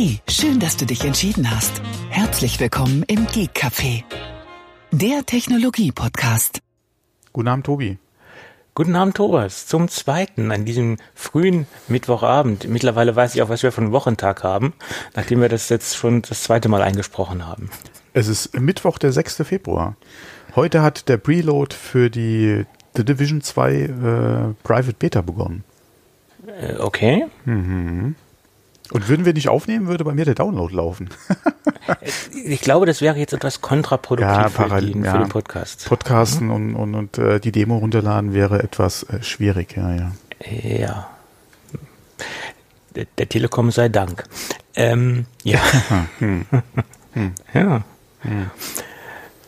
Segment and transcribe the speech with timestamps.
[0.00, 1.82] Hey, schön, dass du dich entschieden hast.
[2.08, 4.04] Herzlich willkommen im Geek Café,
[4.92, 6.60] der Technologie-Podcast.
[7.32, 7.98] Guten Abend, Tobi.
[8.76, 9.66] Guten Abend, Thomas.
[9.66, 12.68] Zum zweiten an diesem frühen Mittwochabend.
[12.68, 14.72] Mittlerweile weiß ich auch, was wir für einen Wochentag haben,
[15.16, 17.68] nachdem wir das jetzt schon das zweite Mal eingesprochen haben.
[18.12, 19.42] Es ist Mittwoch, der 6.
[19.42, 19.96] Februar.
[20.54, 23.88] Heute hat der Preload für die The Division 2 äh,
[24.62, 25.64] Private Beta begonnen.
[26.46, 27.26] Äh, okay.
[27.46, 28.14] Mhm.
[28.92, 31.10] Und würden wir nicht aufnehmen, würde bei mir der Download laufen.
[32.44, 35.12] ich glaube, das wäre jetzt etwas kontraproduktiv Ja, für, den, ja.
[35.12, 35.86] für den Podcast.
[35.86, 40.12] Podcasten und, und, und äh, die Demo runterladen wäre etwas äh, schwierig, ja, ja.
[40.50, 41.10] Ja.
[42.94, 44.24] Der, der Telekom sei Dank.
[44.74, 45.60] Ähm, ja.
[47.14, 47.32] Hm.
[47.54, 47.82] ja.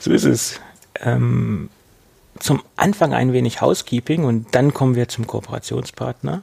[0.00, 0.60] So ist es.
[0.98, 1.68] Ähm,
[2.40, 6.42] zum Anfang ein wenig Housekeeping und dann kommen wir zum Kooperationspartner.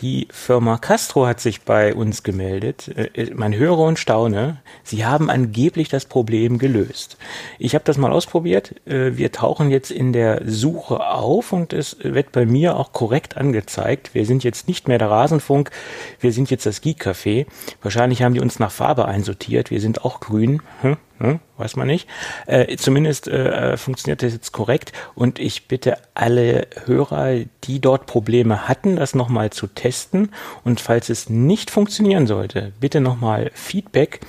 [0.00, 2.88] Die Firma Castro hat sich bei uns gemeldet.
[2.88, 7.18] Äh, Man höre und staune, sie haben angeblich das Problem gelöst.
[7.58, 8.74] Ich habe das mal ausprobiert.
[8.86, 13.36] Äh, Wir tauchen jetzt in der Suche auf und es wird bei mir auch korrekt
[13.36, 14.14] angezeigt.
[14.14, 15.70] Wir sind jetzt nicht mehr der Rasenfunk,
[16.18, 17.46] wir sind jetzt das Geek Café.
[17.82, 19.70] Wahrscheinlich haben die uns nach Farbe einsortiert.
[19.70, 20.62] Wir sind auch grün.
[20.80, 20.96] Hm?
[21.20, 21.38] Hm?
[21.58, 22.08] Weiß man nicht.
[22.46, 28.68] Äh, zumindest äh, funktioniert das jetzt korrekt und ich bitte alle Hörer, die dort Probleme
[28.68, 30.32] hatten, das nochmal zu testen
[30.64, 34.20] und falls es nicht funktionieren sollte, bitte nochmal Feedback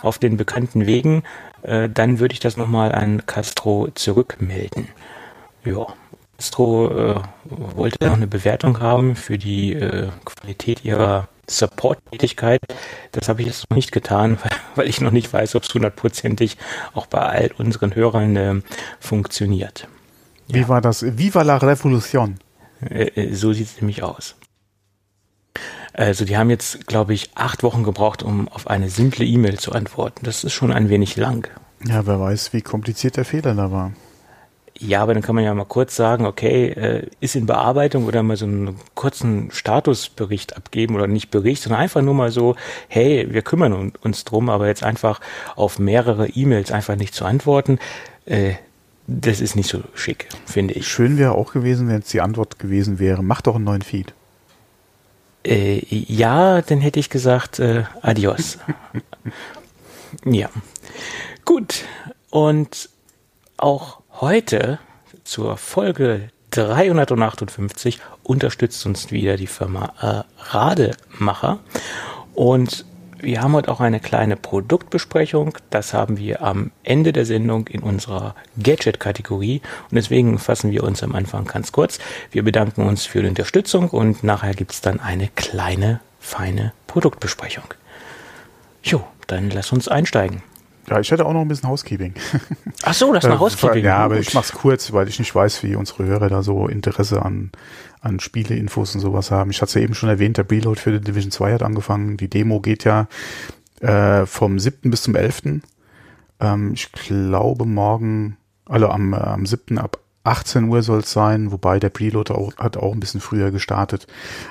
[0.00, 1.22] auf den bekannten Wegen,
[1.62, 4.88] äh, dann würde ich das nochmal an Castro zurückmelden.
[5.64, 5.86] Ja.
[6.38, 12.60] Castro äh, wollte noch eine Bewertung haben für die äh, Qualität ihrer Support-Tätigkeit.
[13.12, 14.38] Das habe ich jetzt noch nicht getan,
[14.74, 16.56] weil, ich noch nicht weiß, ob es hundertprozentig
[16.94, 18.60] auch bei all unseren Hörern äh,
[19.00, 19.88] funktioniert.
[20.48, 21.18] Wie war das?
[21.18, 22.38] Viva la Revolution.
[22.80, 24.36] Äh, äh, so sieht es nämlich aus.
[25.92, 29.72] Also die haben jetzt, glaube ich, acht Wochen gebraucht, um auf eine simple E-Mail zu
[29.72, 30.20] antworten.
[30.22, 31.48] Das ist schon ein wenig lang.
[31.84, 33.92] Ja, wer weiß, wie kompliziert der Fehler da war.
[34.80, 38.22] Ja, aber dann kann man ja mal kurz sagen, okay, äh, ist in Bearbeitung oder
[38.22, 42.54] mal so einen kurzen Statusbericht abgeben oder nicht Bericht, sondern einfach nur mal so,
[42.86, 45.20] hey, wir kümmern un- uns drum, aber jetzt einfach
[45.56, 47.80] auf mehrere E-Mails einfach nicht zu antworten,
[48.26, 48.52] äh,
[49.08, 50.86] das ist nicht so schick, finde ich.
[50.86, 54.12] Schön wäre auch gewesen, wenn es die Antwort gewesen wäre, mach doch einen neuen Feed.
[55.44, 58.58] Äh, ja, dann hätte ich gesagt, äh, adios.
[60.24, 60.50] ja.
[61.44, 61.84] Gut.
[62.30, 62.90] Und
[63.56, 64.78] auch heute
[65.24, 71.60] zur Folge 358 unterstützt uns wieder die Firma äh, Rademacher.
[72.34, 72.84] Und
[73.20, 75.56] wir haben heute auch eine kleine Produktbesprechung.
[75.70, 79.60] Das haben wir am Ende der Sendung in unserer Gadget-Kategorie.
[79.90, 81.98] Und deswegen fassen wir uns am Anfang ganz kurz.
[82.30, 87.64] Wir bedanken uns für die Unterstützung und nachher gibt es dann eine kleine, feine Produktbesprechung.
[88.82, 90.42] Jo, dann lass uns einsteigen.
[90.88, 92.14] Ja, ich hätte auch noch ein bisschen Housekeeping.
[92.82, 93.84] Ach so, das ist noch Housekeeping.
[93.84, 97.22] Ja, aber ich mach's kurz, weil ich nicht weiß, wie unsere Hörer da so Interesse
[97.22, 97.50] an,
[98.00, 99.50] an Spieleinfos und sowas haben.
[99.50, 102.16] Ich hatte es ja eben schon erwähnt, der Preload für die Division 2 hat angefangen.
[102.16, 103.08] Die Demo geht ja
[103.80, 104.90] äh, vom 7.
[104.90, 105.60] bis zum 11.
[106.40, 109.78] Ähm, ich glaube morgen, also am, äh, am 7.
[109.78, 113.50] ab 18 Uhr soll es sein, wobei der Preload auch, hat auch ein bisschen früher
[113.50, 114.06] gestartet.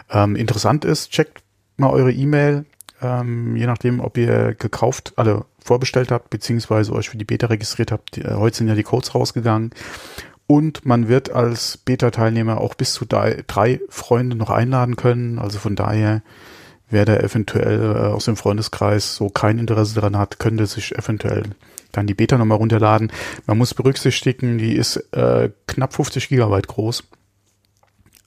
[0.09, 1.43] Ähm, interessant ist, checkt
[1.77, 2.65] mal eure E-Mail,
[3.01, 7.91] ähm, je nachdem, ob ihr gekauft, alle vorbestellt habt, beziehungsweise euch für die Beta registriert
[7.91, 8.17] habt.
[8.17, 9.71] Äh, heute sind ja die Codes rausgegangen.
[10.47, 15.39] Und man wird als Beta-Teilnehmer auch bis zu drei, Freunde noch einladen können.
[15.39, 16.21] Also von daher,
[16.89, 21.43] wer da eventuell äh, aus dem Freundeskreis so kein Interesse daran hat, könnte sich eventuell
[21.91, 23.11] dann die Beta nochmal runterladen.
[23.45, 27.03] Man muss berücksichtigen, die ist äh, knapp 50 Gigabyte groß.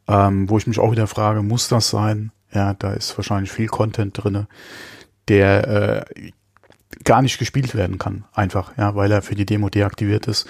[0.08, 2.32] Ähm, wo ich mich auch wieder frage, muss das sein?
[2.52, 4.48] Ja, da ist wahrscheinlich viel Content drinne,
[5.28, 6.30] der äh,
[7.04, 10.46] gar nicht gespielt werden kann, einfach, ja, weil er für die Demo deaktiviert ist.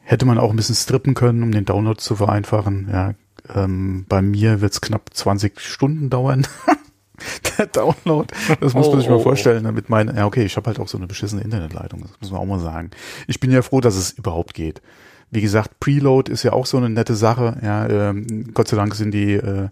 [0.00, 2.88] Hätte man auch ein bisschen strippen können, um den Download zu vereinfachen.
[2.90, 3.14] Ja,
[3.54, 6.46] ähm, bei mir wird's knapp 20 Stunden dauern.
[7.58, 9.24] Der Download, das muss man sich Oh, mal oh, oh.
[9.24, 12.30] vorstellen, damit meine, ja okay, ich habe halt auch so eine beschissene Internetleitung, das muss
[12.30, 12.90] man auch mal sagen.
[13.26, 14.80] Ich bin ja froh, dass es überhaupt geht.
[15.30, 17.58] Wie gesagt, Preload ist ja auch so eine nette Sache.
[17.62, 19.68] Ja, ähm, Gott sei Dank sind die äh,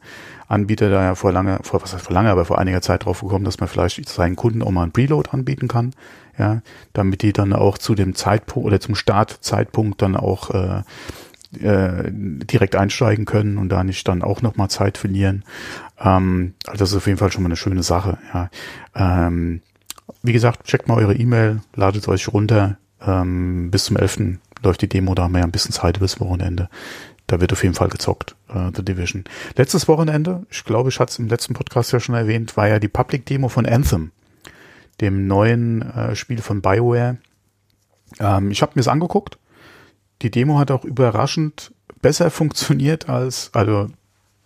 [0.48, 3.20] Anbieter da ja vor lange, vor was heißt vor lange, aber vor einiger Zeit drauf
[3.20, 5.92] gekommen, dass man vielleicht seinen Kunden auch mal einen Preload anbieten kann.
[6.38, 6.60] Ja,
[6.92, 10.82] damit die dann auch zu dem Zeitpunkt oder zum Startzeitpunkt dann auch äh,
[11.60, 15.44] äh, direkt einsteigen können und da nicht dann auch nochmal Zeit verlieren.
[15.98, 18.18] Ähm, also das ist auf jeden Fall schon mal eine schöne Sache.
[18.34, 18.50] Ja.
[18.94, 19.62] Ähm,
[20.22, 22.76] wie gesagt, checkt mal eure E-Mail, ladet euch runter.
[23.00, 24.38] Ähm, bis zum 11.
[24.66, 26.68] läuft die Demo, da haben wir ja ein bisschen Zeit bis Wochenende.
[27.26, 29.24] Da wird auf jeden Fall gezockt, äh, The Division.
[29.56, 32.78] Letztes Wochenende, ich glaube, ich hatte es im letzten Podcast ja schon erwähnt, war ja
[32.78, 34.12] die Public-Demo von Anthem.
[35.00, 37.18] dem neuen äh, Spiel von BioWare.
[38.18, 39.38] Ähm, ich habe mir es angeguckt.
[40.22, 43.90] Die Demo hat auch überraschend besser funktioniert als, also,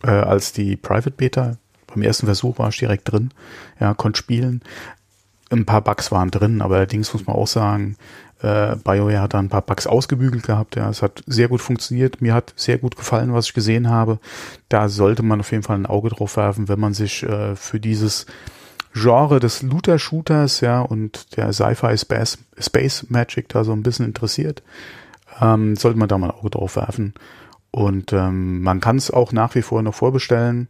[0.02, 1.56] äh, als die Private Beta.
[1.86, 3.30] Beim ersten Versuch war ich direkt drin.
[3.78, 4.62] Ja, konnte spielen.
[5.50, 7.96] Ein paar Bugs waren drin, aber allerdings muss man auch sagen,
[8.42, 10.76] äh, BioWare hat da ein paar Bugs ausgebügelt gehabt.
[10.76, 12.22] Ja, es hat sehr gut funktioniert.
[12.22, 14.18] Mir hat sehr gut gefallen, was ich gesehen habe.
[14.68, 17.80] Da sollte man auf jeden Fall ein Auge drauf werfen, wenn man sich äh, für
[17.80, 18.26] dieses
[18.92, 24.62] Genre des Looter-Shooters, ja, und der Sci-Fi Space, Space Magic da so ein bisschen interessiert,
[25.40, 27.14] ähm, sollte man da mal ein Auge drauf werfen.
[27.70, 30.68] Und ähm, man kann es auch nach wie vor noch vorbestellen.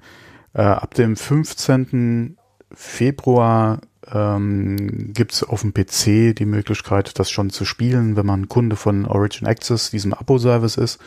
[0.53, 2.37] Äh, ab dem 15.
[2.73, 3.81] Februar
[4.13, 8.77] ähm, gibt es auf dem PC die Möglichkeit, das schon zu spielen, wenn man Kunde
[8.77, 11.01] von Origin Access, diesem Abo-Service ist.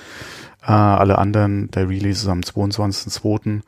[0.61, 3.61] Äh, alle anderen, der Release ist am 22.02.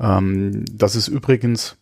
[0.00, 1.76] Ähm, das ist übrigens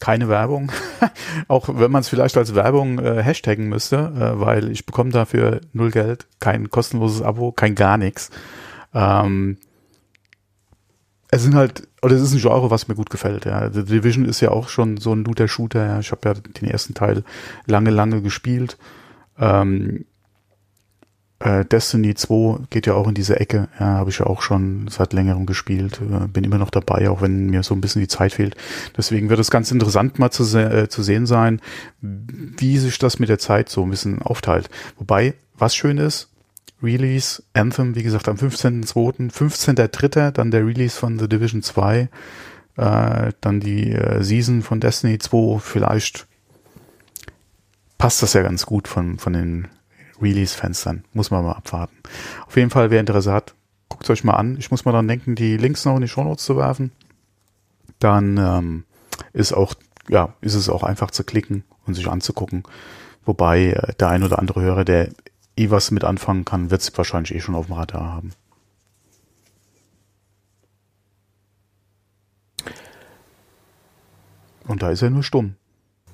[0.00, 0.70] keine Werbung,
[1.48, 5.60] auch wenn man es vielleicht als Werbung äh, hashtaggen müsste, äh, weil ich bekomme dafür
[5.72, 8.30] null Geld, kein kostenloses Abo, kein gar nichts.
[8.94, 9.58] Ähm,
[11.30, 13.44] es sind halt, oder es ist ein Genre, was mir gut gefällt.
[13.44, 13.70] Ja.
[13.70, 15.86] The Division ist ja auch schon so ein Looter-Shooter.
[15.86, 16.00] Ja.
[16.00, 17.22] Ich habe ja den ersten Teil
[17.66, 18.78] lange, lange gespielt.
[19.38, 20.06] Ähm,
[21.40, 23.68] äh, Destiny 2 geht ja auch in diese Ecke.
[23.78, 26.00] Ja, habe ich ja auch schon seit längerem gespielt.
[26.00, 28.56] Äh, bin immer noch dabei, auch wenn mir so ein bisschen die Zeit fehlt.
[28.96, 31.60] Deswegen wird es ganz interessant mal zu, se äh, zu sehen sein,
[32.00, 34.70] wie sich das mit der Zeit so ein bisschen aufteilt.
[34.96, 36.27] Wobei, was schön ist,
[36.82, 42.08] Release, Anthem, wie gesagt, am 15.02., 15.03., dann der Release von The Division 2,
[42.76, 46.26] äh, dann die äh, Season von Destiny 2, vielleicht
[47.98, 49.68] passt das ja ganz gut von, von den
[50.22, 51.04] Release-Fenstern.
[51.12, 51.96] Muss man mal abwarten.
[52.46, 53.54] Auf jeden Fall, wer Interesse hat,
[53.88, 54.56] guckt es euch mal an.
[54.58, 56.92] Ich muss mal dann denken, die Links noch in die Shownotes zu werfen.
[57.98, 58.84] Dann ähm,
[59.32, 59.74] ist auch,
[60.08, 62.62] ja, ist es auch einfach zu klicken und sich anzugucken.
[63.24, 65.10] Wobei äh, der ein oder andere Hörer, der
[65.58, 68.32] eh was mit anfangen kann, wird es wahrscheinlich eh schon auf dem Radar haben.
[74.66, 75.54] Und da ist er nur stumm.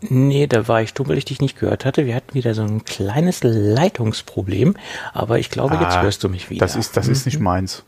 [0.00, 2.06] Nee, da war ich stumm, weil ich dich nicht gehört hatte.
[2.06, 4.76] Wir hatten wieder so ein kleines Leitungsproblem,
[5.12, 6.60] aber ich glaube, jetzt ah, hörst du mich wieder.
[6.60, 7.44] Das ist, das ist nicht mhm.
[7.44, 7.84] meins.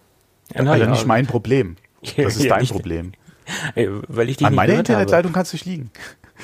[0.54, 0.90] Ja, also ja.
[0.90, 1.76] nicht mein Problem.
[2.16, 3.12] Das ist ja, dein Problem.
[3.74, 5.90] Weil ich dich An meiner Internetleitung kannst du nicht liegen.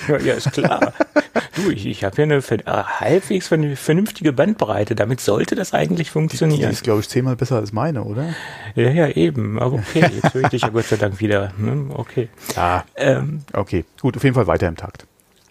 [0.09, 0.93] Ja, ist klar.
[1.57, 4.95] du, ich, ich habe ja eine äh, halbwegs vernünftige Bandbreite.
[4.95, 6.61] Damit sollte das eigentlich funktionieren.
[6.61, 8.35] Die, die ist, glaube ich, zehnmal besser als meine, oder?
[8.75, 9.59] Ja, ja, eben.
[9.59, 11.53] Aber okay, jetzt höre ich dich ja Gott sei Dank wieder.
[11.57, 11.87] Ne?
[11.95, 12.29] Okay.
[12.57, 12.85] Ja.
[12.97, 15.07] Ähm, okay, gut, auf jeden Fall weiter im Takt.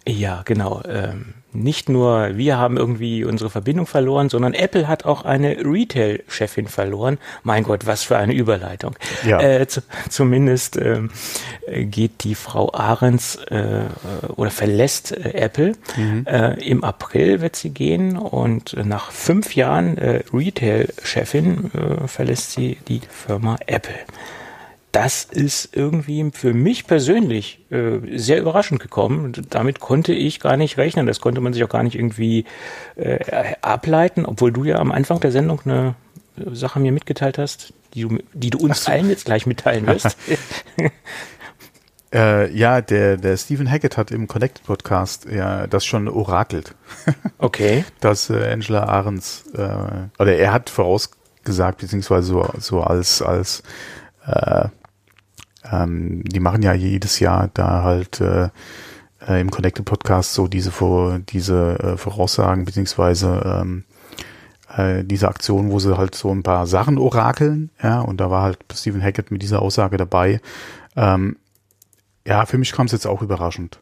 [0.08, 0.82] Ja, genau.
[0.86, 6.68] Ähm, nicht nur wir haben irgendwie unsere Verbindung verloren, sondern Apple hat auch eine Retail-Chefin
[6.68, 7.18] verloren.
[7.44, 8.96] Mein Gott, was für eine Überleitung.
[9.26, 9.42] Ja.
[9.42, 11.10] Äh, zu, zumindest ähm,
[11.68, 13.84] geht die Frau Ahrens äh,
[14.36, 15.74] oder verlässt äh, Apple.
[15.98, 16.26] Mhm.
[16.26, 22.78] Äh, Im April wird sie gehen und nach fünf Jahren äh, Retail-Chefin äh, verlässt sie
[22.88, 23.96] die Firma Apple
[24.92, 29.32] das ist irgendwie für mich persönlich äh, sehr überraschend gekommen.
[29.50, 31.06] Damit konnte ich gar nicht rechnen.
[31.06, 32.46] Das konnte man sich auch gar nicht irgendwie
[32.96, 35.96] äh, ableiten, obwohl du ja am Anfang der Sendung eine
[36.52, 40.18] Sache mir mitgeteilt hast, die du, die du uns allen jetzt gleich mitteilen wirst.
[42.14, 46.76] Äh, ja, der, der Stephen Hackett hat im Connected Podcast ja das schon orakelt.
[47.38, 47.86] Okay.
[48.02, 49.62] Dass äh, Angela Ahrens, äh,
[50.20, 53.64] oder er hat vorausgesagt, beziehungsweise so, so als, als
[54.28, 54.68] äh,
[55.72, 58.50] ähm, die machen ja jedes Jahr da halt äh,
[59.28, 63.84] äh, im Connected Podcast so diese vor diese äh, Voraussagen beziehungsweise ähm,
[64.76, 68.44] äh, diese Aktion, wo sie halt so ein paar Sachen orakeln, ja, und da war
[68.44, 70.42] halt Stephen Hackett mit dieser Aussage dabei.
[70.96, 71.38] Ähm,
[72.26, 73.80] ja, für mich kam es jetzt auch überraschend.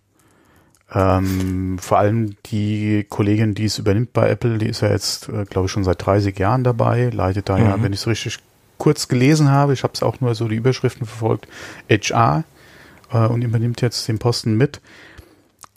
[0.91, 5.45] Ähm, vor allem die Kollegin, die es übernimmt bei Apple, die ist ja jetzt, äh,
[5.45, 7.65] glaube ich, schon seit 30 Jahren dabei, leitet da mhm.
[7.65, 8.39] ja, wenn ich es richtig
[8.79, 11.47] kurz gelesen habe, ich habe es auch nur so die Überschriften verfolgt,
[11.87, 12.43] HR
[13.11, 14.81] äh, und übernimmt jetzt den Posten mit.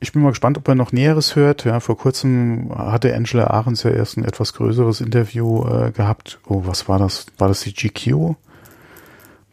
[0.01, 1.65] Ich bin mal gespannt, ob er noch Näheres hört.
[1.65, 6.41] Ja, vor kurzem hatte Angela Ahrens ja erst ein etwas größeres Interview äh, gehabt.
[6.49, 7.27] Oh, was war das?
[7.39, 8.35] War das die GQ?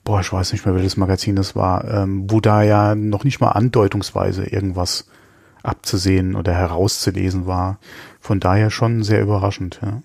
[0.03, 3.41] Boah, ich weiß nicht mehr, welches Magazin das war, ähm, wo da ja noch nicht
[3.41, 5.05] mal andeutungsweise irgendwas
[5.61, 7.77] abzusehen oder herauszulesen war.
[8.19, 10.01] Von daher schon sehr überraschend, ja.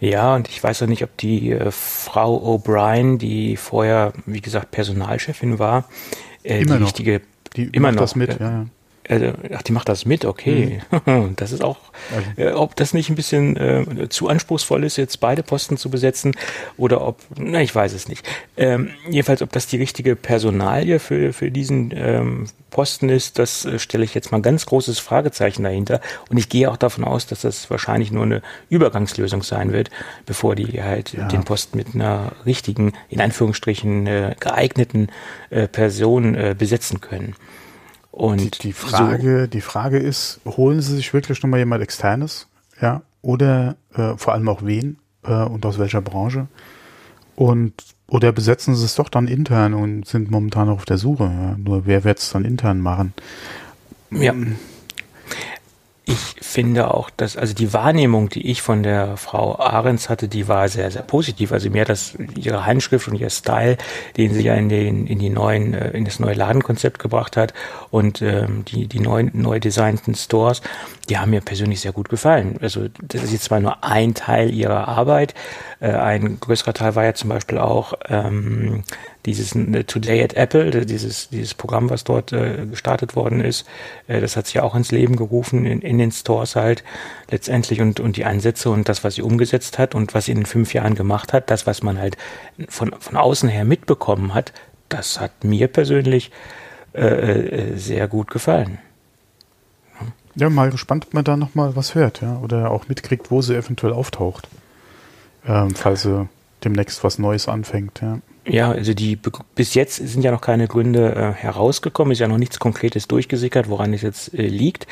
[0.00, 4.70] Ja, und ich weiß auch nicht, ob die äh, Frau O'Brien, die vorher, wie gesagt,
[4.70, 5.88] Personalchefin war,
[6.42, 6.86] äh, immer die noch.
[6.88, 7.20] richtige,
[7.56, 8.66] die immer noch das mit, ja, ja.
[9.08, 10.80] Äh, ach, die macht das mit, okay.
[11.06, 11.34] Mhm.
[11.36, 11.78] Das ist auch,
[12.36, 16.34] äh, ob das nicht ein bisschen äh, zu anspruchsvoll ist, jetzt beide Posten zu besetzen
[16.76, 18.26] oder ob, na, ich weiß es nicht.
[18.56, 23.78] Ähm, jedenfalls, ob das die richtige Personalie für, für diesen ähm, Posten ist, das äh,
[23.78, 26.00] stelle ich jetzt mal ein ganz großes Fragezeichen dahinter.
[26.28, 29.90] Und ich gehe auch davon aus, dass das wahrscheinlich nur eine Übergangslösung sein wird,
[30.26, 31.28] bevor die halt ja.
[31.28, 35.08] den Posten mit einer richtigen, in Anführungsstrichen, äh, geeigneten
[35.50, 37.34] äh, Person äh, besetzen können.
[38.18, 42.48] Und die, die Frage, so, die Frage ist, holen Sie sich wirklich nochmal jemand externes,
[42.80, 46.48] ja, oder äh, vor allem auch wen äh, und aus welcher Branche?
[47.36, 47.74] Und
[48.08, 51.24] oder besetzen Sie es doch dann intern und sind momentan auf der Suche.
[51.24, 51.56] Ja?
[51.58, 53.14] Nur wer wird es dann intern machen?
[54.10, 54.34] Ja.
[56.10, 60.48] Ich finde auch, dass, also die Wahrnehmung, die ich von der Frau Ahrens hatte, die
[60.48, 61.52] war sehr, sehr positiv.
[61.52, 63.76] Also mir das, ihre Handschrift und ihr Style,
[64.16, 67.52] den sie ja in den, in die neuen, äh, in das neue Ladenkonzept gebracht hat
[67.90, 70.62] und ähm, die, die neuen, neu designten Stores,
[71.10, 72.56] die haben mir persönlich sehr gut gefallen.
[72.62, 75.34] Also das ist jetzt zwar nur ein Teil ihrer Arbeit,
[75.80, 78.82] äh, ein größerer Teil war ja zum Beispiel auch ähm,
[79.28, 83.66] dieses äh, Today at Apple, dieses, dieses Programm, was dort äh, gestartet worden ist,
[84.06, 86.82] äh, das hat sich ja auch ins Leben gerufen in, in den Stores halt
[87.30, 90.46] letztendlich und, und die Ansätze und das, was sie umgesetzt hat und was sie in
[90.46, 92.16] fünf Jahren gemacht hat, das, was man halt
[92.68, 94.52] von, von außen her mitbekommen hat,
[94.88, 96.30] das hat mir persönlich
[96.94, 98.78] äh, äh sehr gut gefallen.
[100.34, 103.56] Ja, mal gespannt, ob man da nochmal was hört, ja, oder auch mitkriegt, wo sie
[103.56, 104.48] eventuell auftaucht,
[105.44, 106.28] ähm, falls sie
[106.64, 108.20] demnächst was Neues anfängt, ja.
[108.48, 109.18] Ja, also die
[109.54, 113.68] bis jetzt sind ja noch keine Gründe äh, herausgekommen, ist ja noch nichts Konkretes durchgesickert,
[113.68, 114.86] woran es jetzt äh, liegt.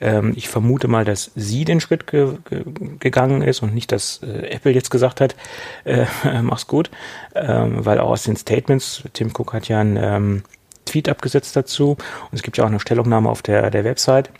[0.00, 2.64] Ähm, ich vermute mal, dass sie den Schritt ge ge
[2.98, 5.36] gegangen ist und nicht, dass äh, Apple jetzt gesagt hat,
[5.84, 6.06] äh,
[6.42, 6.90] mach's gut,
[7.34, 10.42] ähm, weil auch aus den Statements, Tim Cook hat ja einen ähm,
[10.86, 11.92] Tweet abgesetzt dazu.
[11.92, 14.30] Und es gibt ja auch eine Stellungnahme auf der, der Website.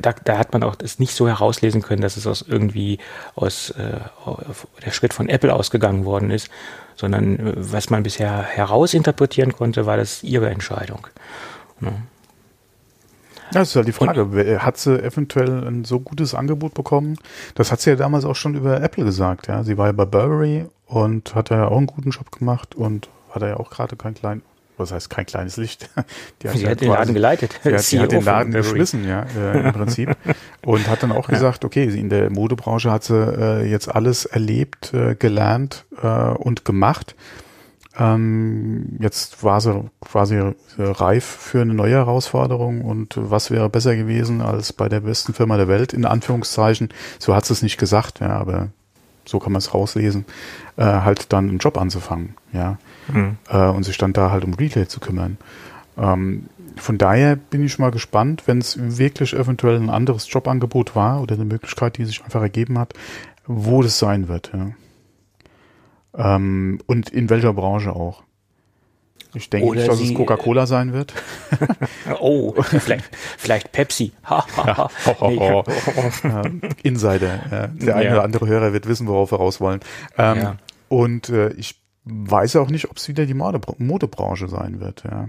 [0.00, 2.98] Da, da hat man auch das nicht so herauslesen können, dass es aus irgendwie
[3.34, 4.00] aus äh,
[4.84, 6.50] der Schritt von Apple ausgegangen worden ist,
[6.98, 11.06] sondern äh, was man bisher herausinterpretieren konnte, war das ihre Entscheidung.
[11.80, 11.92] Ja.
[13.52, 17.16] Das ist halt die Frage, Und, hat sie eventuell ein so gutes Angebot bekommen?
[17.54, 19.64] Das hat sie ja damals auch schon über Apple gesagt, ja.
[19.64, 23.42] Sie war ja bei Burberry und hat ja auch einen guten Job gemacht und hat
[23.42, 24.42] ja auch gerade keinen kleinen
[24.78, 25.90] was heißt kein kleines Licht.
[26.42, 27.60] Die hat sie hat den Laden geleitet.
[27.62, 30.16] Sie hat, sie hat den Laden geschmissen, ja, äh, im Prinzip.
[30.64, 34.92] Und hat dann auch gesagt, okay, in der Modebranche hat sie äh, jetzt alles erlebt,
[34.94, 37.14] äh, gelernt äh, und gemacht.
[37.98, 40.40] Ähm, jetzt war sie quasi
[40.78, 45.56] reif für eine neue Herausforderung und was wäre besser gewesen als bei der besten Firma
[45.56, 46.90] der Welt, in Anführungszeichen.
[47.18, 48.68] So hat sie es nicht gesagt, ja, aber
[49.28, 50.24] so kann man es rauslesen,
[50.76, 52.78] äh, halt dann einen Job anzufangen, ja
[53.12, 53.36] mhm.
[53.48, 55.38] äh, und sich dann da halt um Retail zu kümmern.
[55.96, 61.20] Ähm, von daher bin ich mal gespannt, wenn es wirklich eventuell ein anderes Jobangebot war
[61.20, 62.94] oder eine Möglichkeit, die sich einfach ergeben hat,
[63.46, 64.52] wo das sein wird.
[64.54, 66.36] Ja.
[66.36, 68.22] Ähm, und in welcher Branche auch.
[69.38, 71.14] Ich denke nicht, dass es Coca-Cola sein wird.
[72.20, 73.04] oh, vielleicht,
[73.38, 74.12] vielleicht Pepsi.
[74.28, 74.88] ja,
[75.20, 75.62] oh,
[76.82, 77.70] Insider.
[77.74, 79.80] Der eine oder andere Hörer wird wissen, worauf wir raus wollen.
[80.16, 80.56] Ähm, ja.
[80.88, 85.28] Und äh, ich weiß auch nicht, ob es wieder die Mode Modebranche sein wird, ja.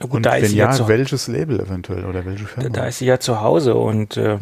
[0.00, 2.68] Na gut, und da ist wenn ja, ja welches Label eventuell oder welche Firma?
[2.68, 4.38] Da, da ist sie ja zu Hause und äh,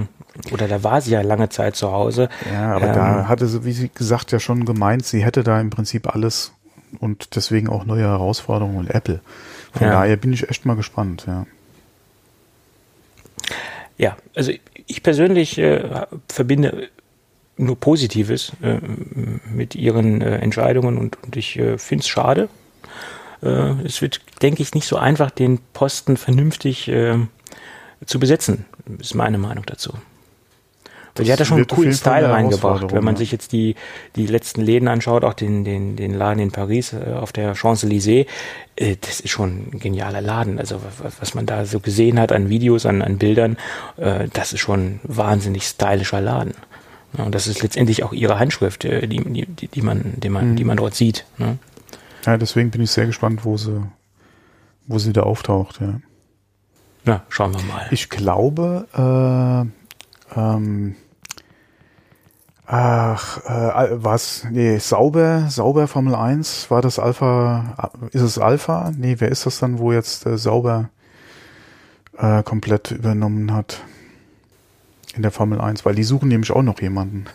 [0.51, 2.29] oder da war sie ja lange Zeit zu Hause.
[2.51, 5.61] Ja, aber ähm, da hatte sie, wie sie gesagt, ja schon gemeint, sie hätte da
[5.61, 6.53] im Prinzip alles
[6.99, 9.21] und deswegen auch neue Herausforderungen und Apple.
[9.73, 9.93] Von ja.
[9.93, 11.47] daher bin ich echt mal gespannt, ja.
[13.99, 14.53] Ja, also
[14.87, 16.89] ich persönlich äh, verbinde
[17.57, 18.79] nur Positives äh,
[19.51, 22.49] mit ihren äh, Entscheidungen und, und ich äh, finde es schade.
[23.43, 27.19] Äh, es wird, denke ich, nicht so einfach, den Posten vernünftig äh,
[28.05, 28.65] zu besetzen,
[28.99, 29.93] ist meine Meinung dazu.
[31.15, 32.91] Weil die hat ja schon einen coolen Style reingebracht.
[32.93, 33.75] Wenn man sich jetzt die,
[34.17, 38.27] die letzten Läden anschaut, auch den, den, den Laden in Paris äh, auf der Champs-Élysées,
[38.77, 40.59] äh, das ist schon ein genialer Laden.
[40.59, 40.81] Also
[41.21, 43.59] was man da so gesehen hat an Videos, an, an Bildern,
[43.99, 46.55] äh, das ist schon ein wahnsinnig stylischer Laden.
[47.19, 50.57] Ja, und das ist letztendlich auch ihre Handschrift, die, die, die, man, die, man, mhm.
[50.57, 51.27] die man dort sieht.
[51.37, 51.59] Ne?
[52.25, 53.83] Ja, deswegen bin ich sehr gespannt, wo sie,
[54.87, 55.81] wo sie da auftaucht.
[55.81, 56.01] Ja.
[57.05, 57.87] Na, schauen wir mal.
[57.91, 58.87] Ich glaube,
[60.35, 60.97] äh, ähm,
[62.73, 68.91] ach, äh, was, nee, sauber, sauber Formel 1, war das Alpha, ist es Alpha?
[68.97, 70.89] Nee, wer ist das dann, wo jetzt äh, sauber
[72.17, 73.83] äh, komplett übernommen hat?
[75.15, 77.27] in der Formel 1, weil die suchen nämlich auch noch jemanden.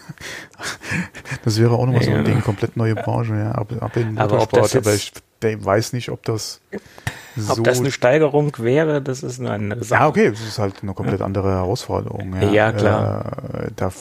[1.44, 2.12] Das wäre auch nochmal ja.
[2.12, 5.14] so ein Ding, komplett neue Branche, ja, ab, ab in aber, ob das aber ich
[5.42, 6.62] weiß nicht, ob das
[7.38, 10.02] so ob das eine Steigerung wäre, das ist eine andere Sache.
[10.02, 12.36] Ja, okay, das ist halt eine komplett andere Herausforderung.
[12.42, 13.44] Ja, ja klar.
[13.54, 13.92] Äh, da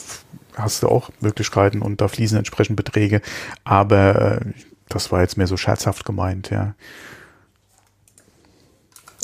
[0.57, 3.21] hast du auch Möglichkeiten und da fließen entsprechend Beträge,
[3.65, 4.53] aber äh,
[4.89, 6.75] das war jetzt mehr so scherzhaft gemeint, ja.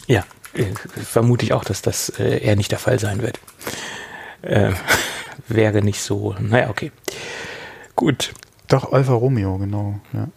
[0.07, 0.25] Ja,
[0.55, 0.73] äh,
[1.03, 3.41] vermute ich auch, dass das äh, eher nicht der Fall sein wird.
[4.43, 4.73] Äh,
[5.49, 6.35] wäre nicht so.
[6.39, 6.93] Naja, okay.
[7.97, 8.33] Gut.
[8.69, 10.01] Doch, Alfa Romeo, genau.
[10.13, 10.29] Ja.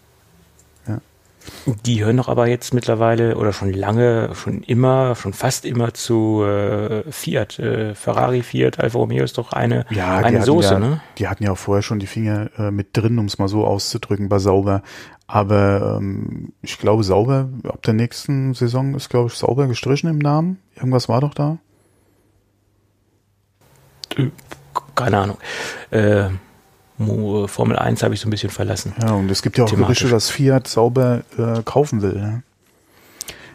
[1.86, 6.44] Die hören doch aber jetzt mittlerweile oder schon lange, schon immer, schon fast immer zu
[6.44, 7.60] äh, Fiat.
[7.60, 11.02] Äh, Ferrari, Fiat, Alfa Romeo ist doch eine, ja, eine Soße, ja, ne?
[11.18, 13.66] Die hatten ja auch vorher schon die Finger äh, mit drin, um es mal so
[13.66, 14.84] auszudrücken, bei Sauber.
[15.28, 20.20] Aber ähm, ich glaube, Sauber, ab der nächsten Saison ist, glaube ich, Sauber gestrichen im
[20.20, 20.60] Namen.
[20.76, 21.58] Irgendwas war doch da?
[24.16, 24.30] Äh,
[24.94, 25.38] keine Ahnung.
[25.90, 26.30] Äh,
[26.98, 28.94] Formel 1 habe ich so ein bisschen verlassen.
[29.02, 32.14] Ja, und es gibt ja auch Gerüchte, dass Fiat sauber äh, kaufen will.
[32.14, 32.44] Ne?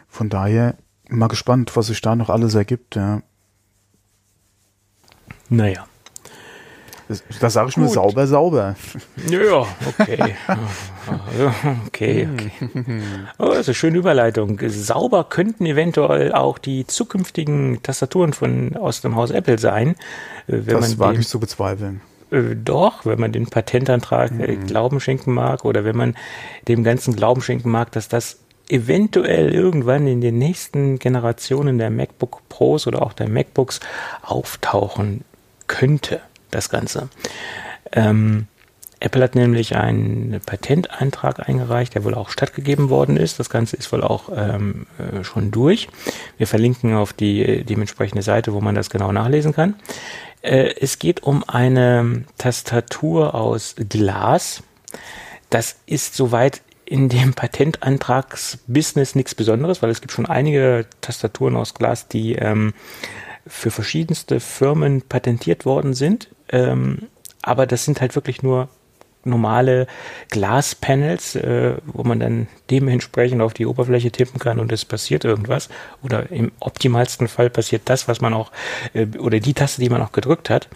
[0.08, 0.74] Von daher
[1.08, 2.96] mal gespannt, was sich da noch alles ergibt.
[2.96, 3.22] Ja.
[5.48, 5.86] Naja.
[7.08, 7.84] Das, das sage ich Gut.
[7.84, 8.76] nur sauber, sauber.
[9.28, 9.66] Ja,
[9.98, 10.36] okay.
[11.86, 12.52] okay, okay.
[13.38, 14.60] Oh, das ist eine schöne Überleitung.
[14.68, 19.96] Sauber könnten eventuell auch die zukünftigen Tastaturen von aus dem Haus Apple sein.
[20.46, 24.66] Wenn das wage ich zu bezweifeln äh, doch, wenn man den Patentantrag äh, mhm.
[24.66, 26.16] Glauben schenken mag oder wenn man
[26.68, 32.42] dem ganzen Glauben schenken mag, dass das eventuell irgendwann in den nächsten Generationen der MacBook
[32.48, 33.80] Pros oder auch der MacBooks
[34.22, 35.24] auftauchen
[35.66, 36.20] könnte,
[36.50, 37.08] das Ganze.
[37.92, 38.46] Ähm,
[39.00, 43.40] Apple hat nämlich einen Patentantrag eingereicht, der wohl auch stattgegeben worden ist.
[43.40, 45.88] Das Ganze ist wohl auch ähm, äh, schon durch.
[46.36, 49.74] Wir verlinken auf die dementsprechende Seite, wo man das genau nachlesen kann.
[50.42, 54.62] Äh, es geht um eine Tastatur aus Glas.
[55.50, 61.74] Das ist soweit in dem Patentantragsbusiness nichts Besonderes, weil es gibt schon einige Tastaturen aus
[61.74, 62.74] Glas, die ähm,
[63.46, 66.28] für verschiedenste Firmen patentiert worden sind.
[66.50, 67.08] Ähm,
[67.42, 68.68] aber das sind halt wirklich nur
[69.24, 69.86] normale
[70.30, 75.68] Glaspanels, äh, wo man dann dementsprechend auf die Oberfläche tippen kann und es passiert irgendwas.
[76.02, 78.50] Oder im optimalsten Fall passiert das, was man auch,
[78.94, 80.68] äh, oder die Taste, die man auch gedrückt hat.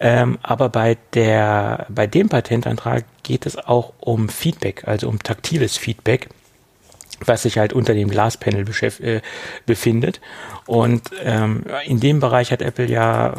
[0.00, 5.76] Ähm, aber bei der, bei dem Patentantrag geht es auch um Feedback, also um taktiles
[5.76, 6.28] Feedback
[7.24, 8.64] was sich halt unter dem Glaspanel
[9.00, 9.20] äh,
[9.66, 10.20] befindet.
[10.66, 13.34] Und ähm, in dem Bereich hat Apple ja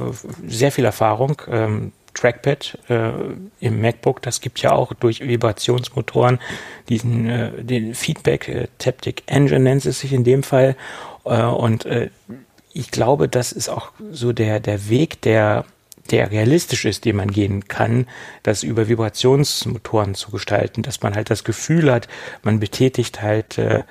[0.47, 1.41] sehr viel Erfahrung.
[1.49, 3.11] Ähm, Trackpad äh,
[3.59, 6.39] im MacBook, das gibt ja auch durch Vibrationsmotoren
[6.89, 10.75] diesen äh, den Feedback äh, Taptic Engine nennt es sich in dem Fall
[11.25, 12.09] äh, und äh,
[12.71, 15.65] ich glaube, das ist auch so der der Weg, der
[16.11, 18.07] der realistisch ist, den man gehen kann,
[18.43, 22.07] das über Vibrationsmotoren zu gestalten, dass man halt das Gefühl hat,
[22.43, 23.83] man betätigt halt äh,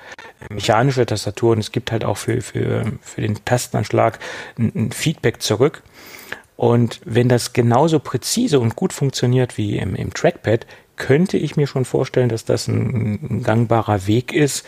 [0.49, 1.59] mechanische Tastaturen.
[1.59, 4.19] Es gibt halt auch für, für, für den Tastenanschlag
[4.57, 5.83] ein, ein Feedback zurück.
[6.59, 10.67] Und wenn das genauso präzise und gut funktioniert wie im, im Trackpad,
[10.97, 14.65] könnte ich mir schon vorstellen, dass das ein, ein gangbarer Weg ist,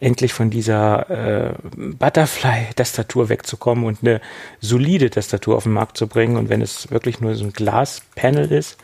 [0.00, 4.22] endlich von dieser äh, Butterfly-Tastatur wegzukommen und eine
[4.60, 6.38] solide Tastatur auf den Markt zu bringen.
[6.38, 8.78] Und wenn es wirklich nur so ein Glaspanel ist,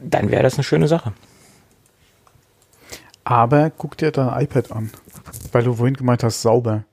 [0.00, 1.12] dann wäre das eine schöne Sache.
[3.22, 4.90] Aber guck dir dein iPad an,
[5.52, 6.84] weil du vorhin gemeint hast, sauber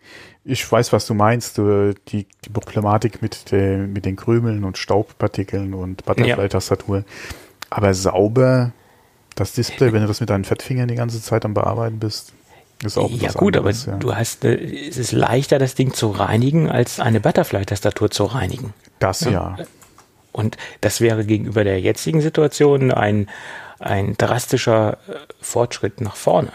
[0.47, 1.57] ich weiß, was du meinst.
[1.57, 7.03] Du, die, die Problematik mit, der, mit den Krümeln und Staubpartikeln und Butterfly-Tastatur.
[7.69, 8.71] Aber sauber,
[9.35, 12.33] das Display, wenn du das mit deinen Fettfingern die ganze Zeit am Bearbeiten bist,
[12.83, 13.99] ist auch Ja gut, anderes, aber ja.
[13.99, 14.55] du hast, äh,
[14.87, 18.73] es ist leichter, das Ding zu reinigen, als eine Butterfly-Tastatur zu reinigen.
[18.99, 19.31] Das ja.
[19.31, 19.57] ja.
[20.31, 23.27] Und das wäre gegenüber der jetzigen Situation ein,
[23.79, 26.51] ein drastischer äh, Fortschritt nach vorne.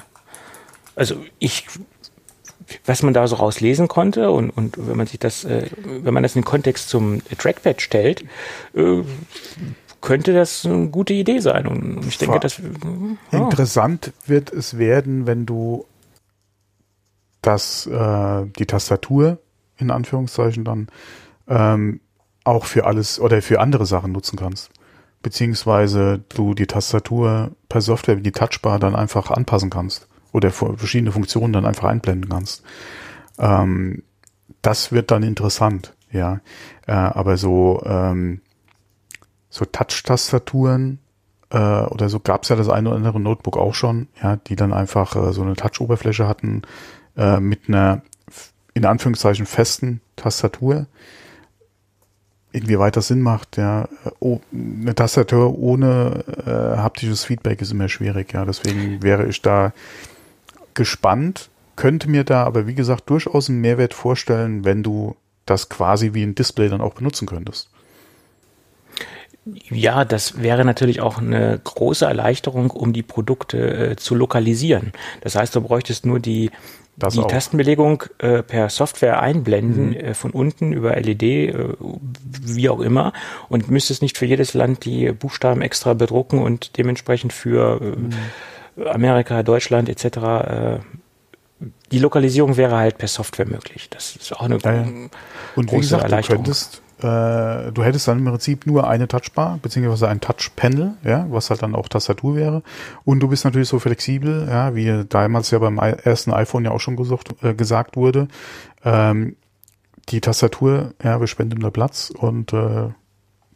[0.94, 1.66] Also ich
[2.84, 6.22] was man da so rauslesen konnte und, und wenn man sich das, äh, wenn man
[6.22, 8.24] das in den Kontext zum Trackpad stellt,
[8.74, 9.02] äh,
[10.00, 11.66] könnte das eine gute Idee sein.
[11.66, 13.38] Und ich denke, das ja.
[13.38, 15.86] interessant wird es werden, wenn du
[17.40, 19.38] das, äh, die Tastatur
[19.78, 20.88] in Anführungszeichen dann
[21.48, 22.00] ähm,
[22.44, 24.70] auch für alles oder für andere Sachen nutzen kannst.
[25.22, 31.52] Beziehungsweise du die Tastatur per Software, die Touchbar dann einfach anpassen kannst oder verschiedene Funktionen
[31.52, 32.64] dann einfach einblenden kannst.
[33.38, 34.02] Ähm,
[34.62, 36.40] das wird dann interessant, ja.
[36.86, 38.40] Äh, aber so, ähm,
[39.50, 40.98] so Touch-Tastaturen
[41.50, 44.56] äh, oder so gab es ja das eine oder andere Notebook auch schon, ja, die
[44.56, 46.62] dann einfach äh, so eine Touch-Oberfläche hatten
[47.16, 48.02] äh, mit einer
[48.74, 50.86] in Anführungszeichen festen Tastatur.
[52.52, 53.88] irgendwie weiter Sinn macht, ja.
[54.20, 58.44] Oh, eine Tastatur ohne äh, haptisches Feedback ist immer schwierig, ja.
[58.44, 59.72] Deswegen wäre ich da
[60.74, 66.14] gespannt, könnte mir da aber wie gesagt durchaus einen Mehrwert vorstellen, wenn du das quasi
[66.14, 67.68] wie ein Display dann auch benutzen könntest.
[69.44, 74.92] Ja, das wäre natürlich auch eine große Erleichterung, um die Produkte äh, zu lokalisieren.
[75.20, 76.52] Das heißt, du bräuchtest nur die,
[76.96, 79.94] die Tastenbelegung äh, per Software einblenden, mhm.
[79.94, 81.54] äh, von unten über LED, äh,
[82.20, 83.12] wie auch immer,
[83.48, 88.10] und müsstest nicht für jedes Land die Buchstaben extra bedrucken und dementsprechend für äh, mhm.
[88.76, 90.04] Amerika, Deutschland etc.
[90.04, 90.78] Äh,
[91.90, 93.88] die Lokalisierung wäre halt per Software möglich.
[93.90, 94.84] Das ist auch eine ja.
[95.54, 96.44] Und große wie gesagt, Erleichterung.
[96.44, 101.26] Du könntest äh, du hättest dann im Prinzip nur eine Touchbar, beziehungsweise ein Touchpanel, ja,
[101.30, 102.62] was halt dann auch Tastatur wäre.
[103.04, 106.80] Und du bist natürlich so flexibel, ja, wie damals ja beim ersten iPhone ja auch
[106.80, 108.28] schon gesucht, äh, gesagt wurde.
[108.84, 109.36] Ähm,
[110.08, 112.90] die Tastatur, ja, bespendender Platz und äh,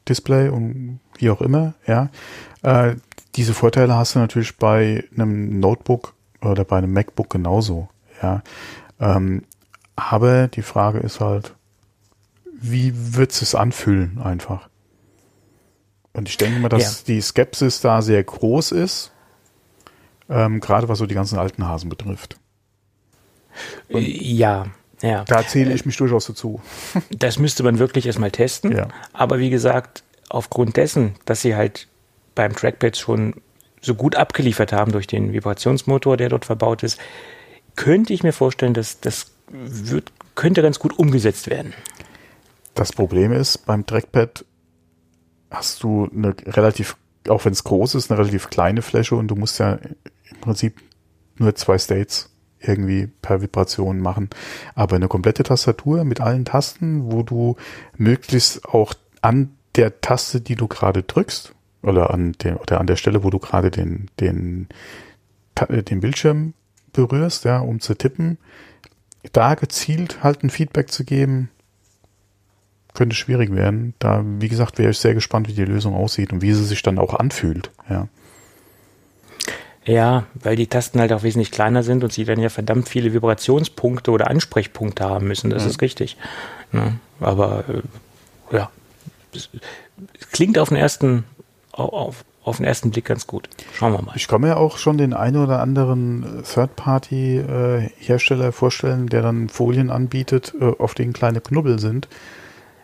[0.09, 2.11] Display und wie auch immer, ja.
[2.62, 2.96] Äh,
[3.37, 7.88] diese Vorteile hast du natürlich bei einem Notebook oder bei einem MacBook genauso,
[8.22, 8.42] ja.
[9.01, 9.42] Ähm,
[9.94, 11.55] aber die Frage ist halt,
[12.53, 14.68] wie wird es anfühlen einfach?
[16.12, 17.14] Und ich denke mal, dass ja.
[17.14, 19.12] die Skepsis da sehr groß ist,
[20.29, 22.38] ähm, gerade was so die ganzen alten Hasen betrifft.
[23.88, 24.66] Und ja,
[25.03, 25.25] ja.
[25.25, 26.61] Da zähle ich mich durchaus dazu.
[27.11, 28.72] Das müsste man wirklich erstmal testen.
[28.75, 28.88] Ja.
[29.12, 31.88] Aber wie gesagt, aufgrund dessen, dass sie halt
[32.37, 33.35] beim Trackpad schon
[33.81, 36.99] so gut abgeliefert haben durch den Vibrationsmotor, der dort verbaut ist,
[37.75, 41.75] könnte ich mir vorstellen, dass das wird, könnte ganz gut umgesetzt werden.
[42.75, 44.44] Das Problem ist, beim Trackpad
[45.51, 46.96] hast du eine relativ,
[47.29, 50.81] auch wenn es groß ist, eine relativ kleine Fläche und du musst ja im Prinzip
[51.38, 54.31] nur zwei States irgendwie per Vibration machen.
[54.75, 57.57] Aber eine komplette Tastatur mit allen Tasten, wo du
[57.96, 61.55] möglichst auch an der Taste, die du gerade drückst,
[61.87, 64.68] oder an der, oder an der Stelle, wo du gerade den, den,
[65.68, 66.55] den Bildschirm
[66.92, 68.38] berührst, ja, um zu tippen,
[69.33, 71.51] da gezielt halt ein Feedback zu geben,
[72.94, 73.94] könnte schwierig werden.
[73.99, 76.83] Da, wie gesagt, wäre ich sehr gespannt, wie die Lösung aussieht und wie sie sich
[76.83, 77.70] dann auch anfühlt.
[77.88, 78.09] Ja.
[79.85, 83.12] Ja, weil die Tasten halt auch wesentlich kleiner sind und sie dann ja verdammt viele
[83.12, 85.51] Vibrationspunkte oder Ansprechpunkte haben müssen.
[85.51, 85.70] Das mhm.
[85.70, 86.16] ist richtig.
[86.72, 86.99] Ne?
[87.20, 88.70] Aber äh, ja,
[89.33, 89.49] es
[90.33, 91.25] klingt auf den ersten
[91.79, 93.49] auf, auf den ersten Blick ganz gut.
[93.75, 94.17] Schauen wir mal.
[94.17, 99.91] Ich kann mir auch schon den einen oder anderen Third-Party-Hersteller äh, vorstellen, der dann Folien
[99.91, 102.09] anbietet, äh, auf denen kleine Knubbel sind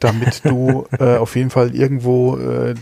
[0.02, 2.74] damit du äh, auf jeden Fall irgendwo äh,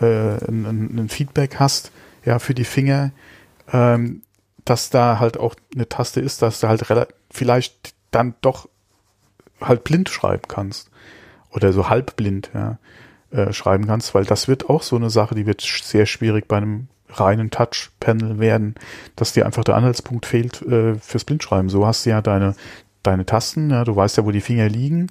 [0.00, 1.90] äh, ein, ein, Feedback hast,
[2.24, 3.10] ja, für die Finger,
[3.72, 4.22] ähm,
[4.64, 6.84] dass da halt auch eine Taste ist, dass du halt
[7.30, 8.68] vielleicht dann doch
[9.60, 10.90] halt blind schreiben kannst.
[11.50, 12.78] Oder so halbblind, ja,
[13.30, 16.56] äh, schreiben kannst, weil das wird auch so eine Sache, die wird sehr schwierig bei
[16.56, 18.74] einem reinen Touch-Panel werden,
[19.16, 21.68] dass dir einfach der Anhaltspunkt fehlt äh, fürs Blindschreiben.
[21.68, 22.54] So hast du ja deine,
[23.02, 25.08] deine Tasten, ja, du weißt ja, wo die Finger liegen,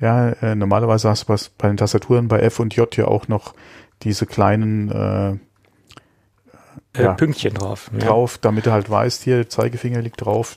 [0.00, 3.28] ja, äh, normalerweise hast du was bei den Tastaturen bei F und J ja auch
[3.28, 3.54] noch
[4.02, 7.90] diese kleinen äh, äh, ja, Pünktchen drauf.
[7.98, 8.38] Drauf, ja.
[8.42, 10.56] damit du halt weißt, hier Zeigefinger liegt drauf,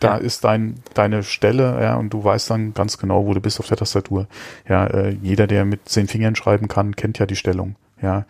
[0.00, 0.16] da ja.
[0.16, 3.68] ist dein, deine Stelle, ja, und du weißt dann ganz genau, wo du bist auf
[3.68, 4.26] der Tastatur.
[4.68, 7.76] Ja, äh, jeder, der mit zehn Fingern schreiben kann, kennt ja die Stellung.
[8.02, 8.24] Ja.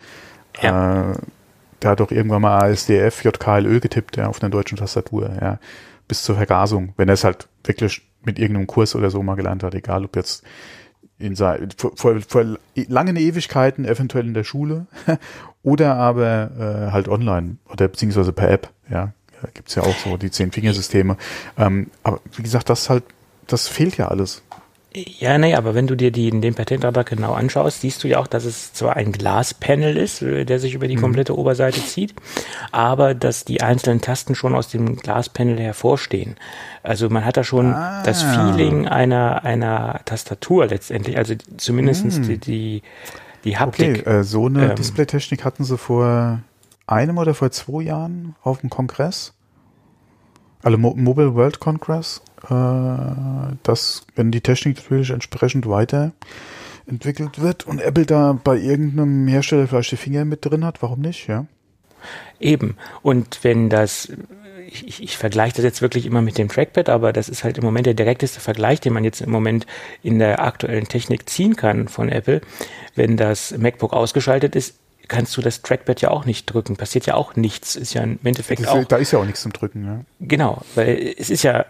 [0.61, 1.11] ja.
[1.11, 1.15] Äh,
[1.81, 5.59] der hat doch irgendwann mal ASDF, JKLÖ getippt, ja, auf einer deutschen Tastatur, ja.
[6.07, 9.63] Bis zur Vergasung, wenn er es halt wirklich mit irgendeinem Kurs oder so mal gelernt
[9.63, 10.43] hat, egal ob jetzt
[11.17, 14.87] in vor, vor, vor langen Ewigkeiten, eventuell in der Schule
[15.63, 19.13] oder aber äh, halt online oder beziehungsweise per App, ja,
[19.53, 21.17] gibt's ja auch so die Zehn-Fingersysteme.
[21.57, 23.03] Ähm, aber wie gesagt, das halt,
[23.47, 24.43] das fehlt ja alles.
[24.93, 28.27] Ja, nee, aber wenn du dir die, den Patentantrag genau anschaust, siehst du ja auch,
[28.27, 31.01] dass es zwar ein Glaspanel ist, der sich über die mhm.
[31.01, 32.13] komplette Oberseite zieht,
[32.73, 36.35] aber dass die einzelnen Tasten schon aus dem Glaspanel hervorstehen.
[36.83, 38.03] Also man hat da schon ah.
[38.03, 42.23] das Feeling einer, einer Tastatur letztendlich, also zumindestens mhm.
[42.23, 42.81] die, die,
[43.45, 44.01] die Haptik.
[44.01, 46.41] Okay, äh, so eine ähm, Displaytechnik hatten sie vor
[46.91, 49.33] einem oder vor zwei Jahren auf dem Kongress.
[50.63, 57.79] Also Mo Mobile World Congress äh, dass, wenn die Technik natürlich entsprechend weiterentwickelt wird und
[57.79, 61.45] Apple da bei irgendeinem Hersteller vielleicht die Finger mit drin hat, warum nicht, ja?
[62.39, 62.77] Eben.
[63.03, 64.11] Und wenn das,
[64.67, 67.63] ich, ich vergleiche das jetzt wirklich immer mit dem Trackpad, aber das ist halt im
[67.63, 69.67] Moment der direkteste Vergleich, den man jetzt im Moment
[70.01, 72.41] in der aktuellen Technik ziehen kann von Apple.
[72.95, 74.79] Wenn das MacBook ausgeschaltet ist,
[75.11, 76.77] kannst du das Trackpad ja auch nicht drücken.
[76.77, 77.75] Passiert ja auch nichts.
[77.75, 78.85] Ist ja im Endeffekt auch.
[78.85, 79.99] Da ist ja auch nichts zum Drücken, ja.
[80.21, 81.65] Genau, weil es ist ja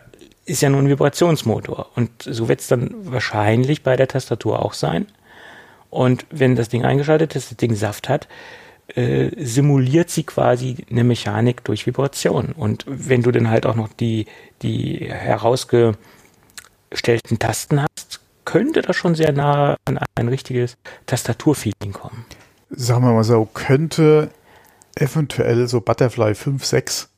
[0.45, 1.89] ist ja nur ein Vibrationsmotor.
[1.95, 5.07] Und so wird es dann wahrscheinlich bei der Tastatur auch sein.
[5.89, 8.27] Und wenn das Ding eingeschaltet ist, das Ding Saft hat,
[8.95, 12.51] äh, simuliert sie quasi eine Mechanik durch Vibration.
[12.51, 14.27] Und wenn du dann halt auch noch die,
[14.61, 20.77] die herausgestellten Tasten hast, könnte das schon sehr nah an ein richtiges
[21.07, 22.25] Tastaturfeeling kommen.
[22.71, 24.29] Sagen wir mal so, könnte
[24.95, 27.09] eventuell so Butterfly 5, 6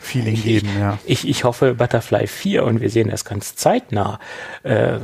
[0.00, 0.98] Feeling geben, ja.
[1.06, 4.18] Ich, ich hoffe Butterfly 4 und wir sehen das ganz zeitnah.
[4.62, 4.98] Äh,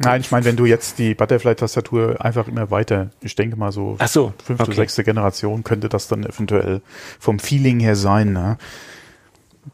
[0.00, 3.96] Nein, ich meine, wenn du jetzt die Butterfly-Tastatur einfach immer weiter, ich denke mal so,
[3.98, 4.74] Ach so fünfte, okay.
[4.74, 6.82] sechste Generation könnte das dann eventuell
[7.18, 8.32] vom Feeling her sein.
[8.32, 8.58] Ne?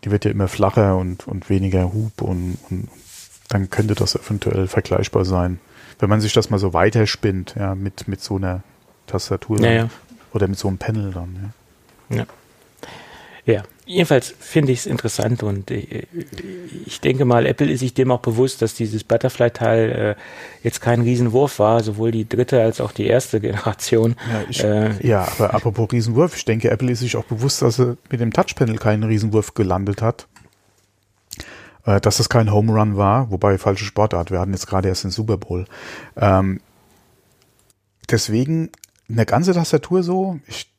[0.05, 2.89] Die wird ja immer flacher und, und weniger Hub und, und
[3.49, 5.59] dann könnte das eventuell vergleichbar sein.
[5.99, 8.63] Wenn man sich das mal so weiterspinnt, ja, mit, mit so einer
[9.07, 9.91] Tastatur ja, ja.
[10.33, 11.53] oder mit so einem Panel dann.
[12.11, 12.17] Ja.
[12.17, 12.27] ja.
[13.47, 16.09] Ja, jedenfalls finde ich es interessant und äh,
[16.85, 20.15] ich denke mal, Apple ist sich dem auch bewusst, dass dieses Butterfly-Teil äh,
[20.65, 24.17] jetzt kein Riesenwurf war, sowohl die dritte als auch die erste Generation.
[24.33, 27.79] Ja, ich, äh, ja, aber apropos Riesenwurf, ich denke, Apple ist sich auch bewusst, dass
[27.79, 30.27] er mit dem Touchpanel keinen Riesenwurf gelandet hat.
[31.85, 35.05] Äh, dass das kein Home Run war, wobei falsche Sportart, wir hatten jetzt gerade erst
[35.05, 35.67] den Super Bowl.
[36.17, 36.61] Ähm,
[38.11, 38.71] deswegen
[39.09, 40.71] eine ganze Tastatur so, ich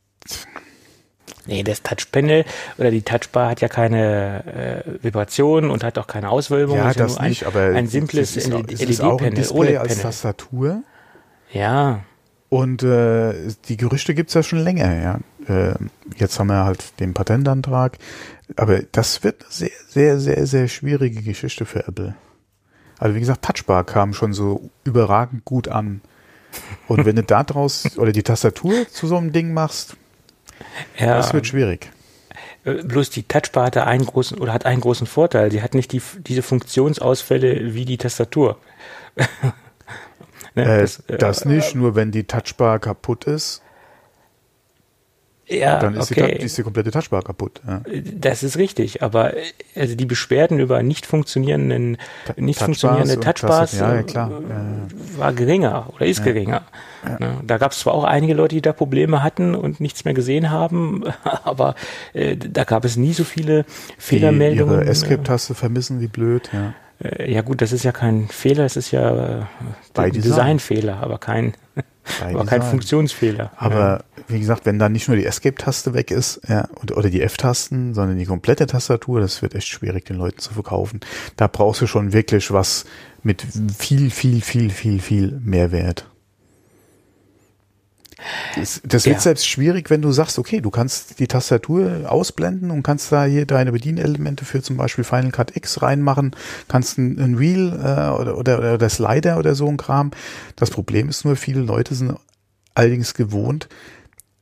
[1.48, 2.44] Nee, das Touchpanel
[2.78, 6.78] oder die Touchbar hat ja keine äh, Vibration und hat auch keine Auswölbung.
[6.78, 9.78] Ja, das ja nicht, aber ein simples LED-Panel, OLED-Panel.
[9.78, 10.84] als Tastatur.
[11.54, 12.02] Ja.
[12.50, 13.34] Und äh,
[13.68, 15.20] die Gerüchte gibt's ja schon länger, ja.
[15.48, 15.76] Äh,
[16.18, 17.98] jetzt haben wir halt den Patentantrag.
[18.56, 22.16] Aber das wird eine sehr, sehr, sehr, sehr schwierige Geschichte für Apple.
[23.00, 26.02] Also wie gesagt, Touchbar kam schon so überragend gut an.
[26.88, 29.98] Und wenn du da draus oder die Tastatur zu so einem Ding machst,
[30.98, 31.92] ja, das wird schwierig.
[32.64, 35.52] Äh, bloß die Touchbar hatte einen großen oder hat einen großen Vorteil.
[35.52, 38.58] Sie hat nicht die, diese Funktionsausfälle wie die Tastatur.
[40.56, 43.62] ne, äh, das, äh, das, nicht, nur wenn die Touchbar kaputt ist,
[45.48, 46.38] ja, dann ist, okay.
[46.38, 47.62] die, ist die komplette Touchbar kaputt.
[47.66, 47.82] Ja.
[48.14, 49.34] Das ist richtig, aber
[49.76, 51.98] also die Beschwerden über nicht funktionierenden,
[52.36, 54.32] nicht funktionierende Touchbars ja, ja, klar.
[54.32, 56.64] Äh, war geringer oder ist geringer.
[57.20, 57.38] Ne?
[57.46, 60.52] Da gab es zwar auch einige Leute, die da Probleme hatten und nichts mehr gesehen
[60.52, 61.04] haben,
[61.44, 61.76] aber
[62.14, 63.66] äh, da gab es nie so viele
[63.98, 64.80] Fehlermeldungen.
[64.80, 66.74] Die ihre Escape-Taste vermissen wie blöd, ja.
[67.04, 69.46] Äh, ja gut, das ist ja kein Fehler, es ist ja
[69.96, 71.54] äh, Designfehler, aber kein
[72.22, 73.52] aber kein Funktionsfehler.
[73.58, 74.24] Aber ja.
[74.28, 78.18] wie gesagt, wenn dann nicht nur die Escape-Taste weg ist, ja, oder die F-Tasten, sondern
[78.18, 81.00] die komplette Tastatur, das wird echt schwierig, den Leuten zu verkaufen.
[81.36, 82.86] Da brauchst du schon wirklich was
[83.24, 83.46] mit
[83.78, 86.08] viel, viel, viel, viel, viel Mehrwert.
[88.56, 89.22] Das, das wird ja.
[89.22, 93.46] selbst schwierig, wenn du sagst, okay, du kannst die Tastatur ausblenden und kannst da hier
[93.46, 96.36] deine Bedienelemente für zum Beispiel Final Cut X reinmachen,
[96.68, 100.12] kannst ein, ein Wheel äh, oder, oder, oder das Slider oder so ein Kram.
[100.56, 102.16] Das Problem ist nur, viele Leute sind
[102.74, 103.70] allerdings gewohnt,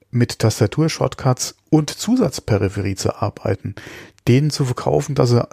[0.09, 3.75] mit Tastatur-Shortcuts und Zusatzperipherie zu arbeiten.
[4.27, 5.49] Denen zu verkaufen, dass er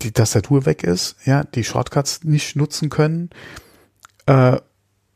[0.00, 3.30] die Tastatur weg ist, ja, die Shortcuts nicht nutzen können,
[4.26, 4.56] äh,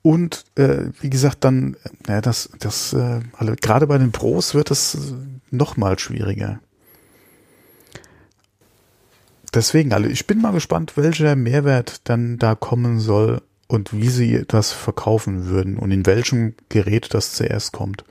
[0.03, 1.77] und äh, wie gesagt, dann,
[2.09, 5.15] ja, das, das, äh, also gerade bei den Pros wird es
[5.51, 6.61] noch mal schwieriger.
[9.55, 14.45] Deswegen, also ich bin mal gespannt, welcher Mehrwert dann da kommen soll und wie sie
[14.49, 18.05] das verkaufen würden und in welchem Gerät das zuerst kommt.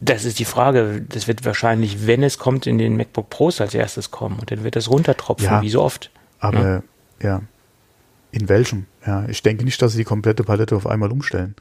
[0.00, 1.00] Das ist die Frage.
[1.08, 4.62] Das wird wahrscheinlich, wenn es kommt, in den MacBook Pros als erstes kommen und dann
[4.62, 6.10] wird das runtertropfen, ja, wie so oft.
[6.40, 6.82] Aber
[7.22, 7.28] ja.
[7.28, 7.42] ja.
[8.34, 8.86] In welchem?
[9.06, 11.54] Ja, ich denke nicht, dass sie die komplette Palette auf einmal umstellen.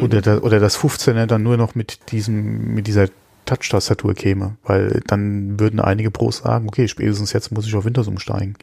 [0.00, 3.06] Oder, da, oder das 15er dann nur noch mit diesem, mit dieser
[3.46, 8.08] Touch-Tastatur käme, weil dann würden einige Pros sagen, okay, spätestens jetzt muss ich auf Windows
[8.08, 8.56] umsteigen.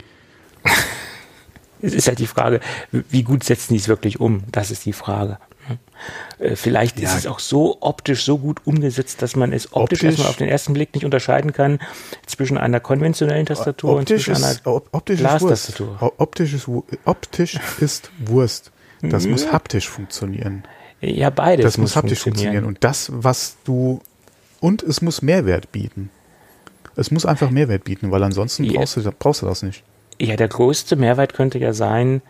[1.82, 2.60] es ist halt die Frage,
[2.92, 4.44] wie gut setzen die es wirklich um?
[4.52, 5.38] Das ist die Frage.
[6.40, 7.10] Äh, vielleicht ja.
[7.10, 10.38] ist es auch so optisch so gut umgesetzt, dass man es optisch, optisch erstmal auf
[10.38, 11.80] den ersten Blick nicht unterscheiden kann
[12.26, 16.14] zwischen einer konventionellen Tastatur und zwischen einer Glastastatur.
[16.18, 16.68] Optisch ist,
[17.06, 18.72] optisch ist Wurst.
[19.02, 19.32] Das ja.
[19.32, 20.64] muss haptisch funktionieren.
[21.02, 21.64] Ja, beides.
[21.64, 22.66] Das muss, muss haptisch funktionieren.
[22.66, 24.02] Und das, was du
[24.60, 26.10] und es muss Mehrwert bieten.
[26.96, 28.74] Es muss einfach Mehrwert bieten, weil ansonsten ja.
[28.74, 29.84] brauchst, du, brauchst du das nicht.
[30.20, 32.22] Ja, der größte Mehrwert könnte ja sein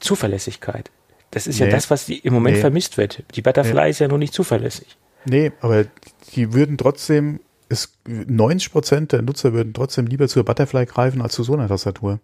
[0.00, 0.90] Zuverlässigkeit.
[1.34, 1.66] Das ist nee.
[1.66, 2.60] ja das, was im Moment nee.
[2.60, 3.24] vermisst wird.
[3.34, 3.90] Die Butterfly nee.
[3.90, 4.96] ist ja noch nicht zuverlässig.
[5.24, 5.84] Nee, aber
[6.32, 11.34] die würden trotzdem, es, 90 Prozent der Nutzer würden trotzdem lieber zur Butterfly greifen als
[11.34, 12.20] zu so einer Tastatur.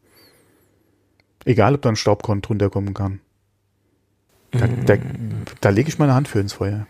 [1.45, 3.19] Egal, ob da ein Staubkorn drunter kommen kann.
[4.53, 4.87] Da, mm.
[4.87, 4.97] da,
[5.61, 6.87] da lege ich meine Hand für ins Feuer.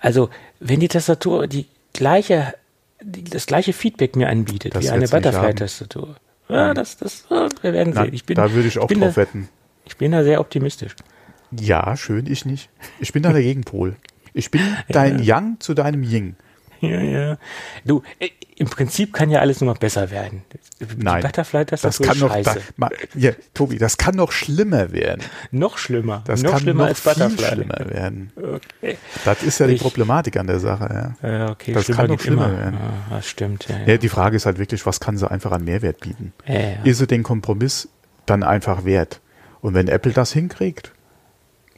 [0.00, 2.54] Also, wenn die Tastatur die gleiche,
[3.02, 6.16] die, das gleiche Feedback mir anbietet das wie eine Butterfly-Tastatur,
[6.48, 8.14] Ja, das, das, wir werden Na, sehen.
[8.14, 9.50] Ich bin, da würde ich auch bin drauf da, wetten.
[9.84, 10.96] Ich bin da sehr optimistisch.
[11.58, 12.70] Ja, schön, ich nicht.
[13.00, 13.96] Ich bin da der Gegenpol.
[14.32, 16.36] Ich bin dein Yang zu deinem Ying.
[16.80, 17.38] Ja, ja.
[17.84, 20.42] Du, äh, im Prinzip kann ja alles nur noch besser werden.
[20.80, 24.90] Die Nein, Butterfly, das, Das kann noch, da, ma, ja, Tobi, das kann noch schlimmer
[24.92, 25.22] werden.
[25.50, 26.22] noch schlimmer.
[26.26, 27.46] Das noch kann schlimmer noch als viel Butterfly.
[27.46, 28.32] schlimmer werden.
[28.36, 28.96] Okay.
[29.26, 31.28] Das ist ja die Ich- Problematik an der Sache, ja.
[31.28, 32.58] Ja, okay, Das kann noch schlimmer immer.
[32.58, 32.78] werden.
[33.10, 33.66] Ja, das stimmt.
[33.68, 33.86] Ja, ja.
[33.86, 36.32] Ja, die Frage ist halt wirklich, was kann sie einfach an Mehrwert bieten?
[36.46, 36.66] Ja, ja.
[36.84, 37.88] Ist sie den Kompromiss
[38.24, 39.20] dann einfach wert?
[39.60, 40.92] Und wenn Apple das hinkriegt,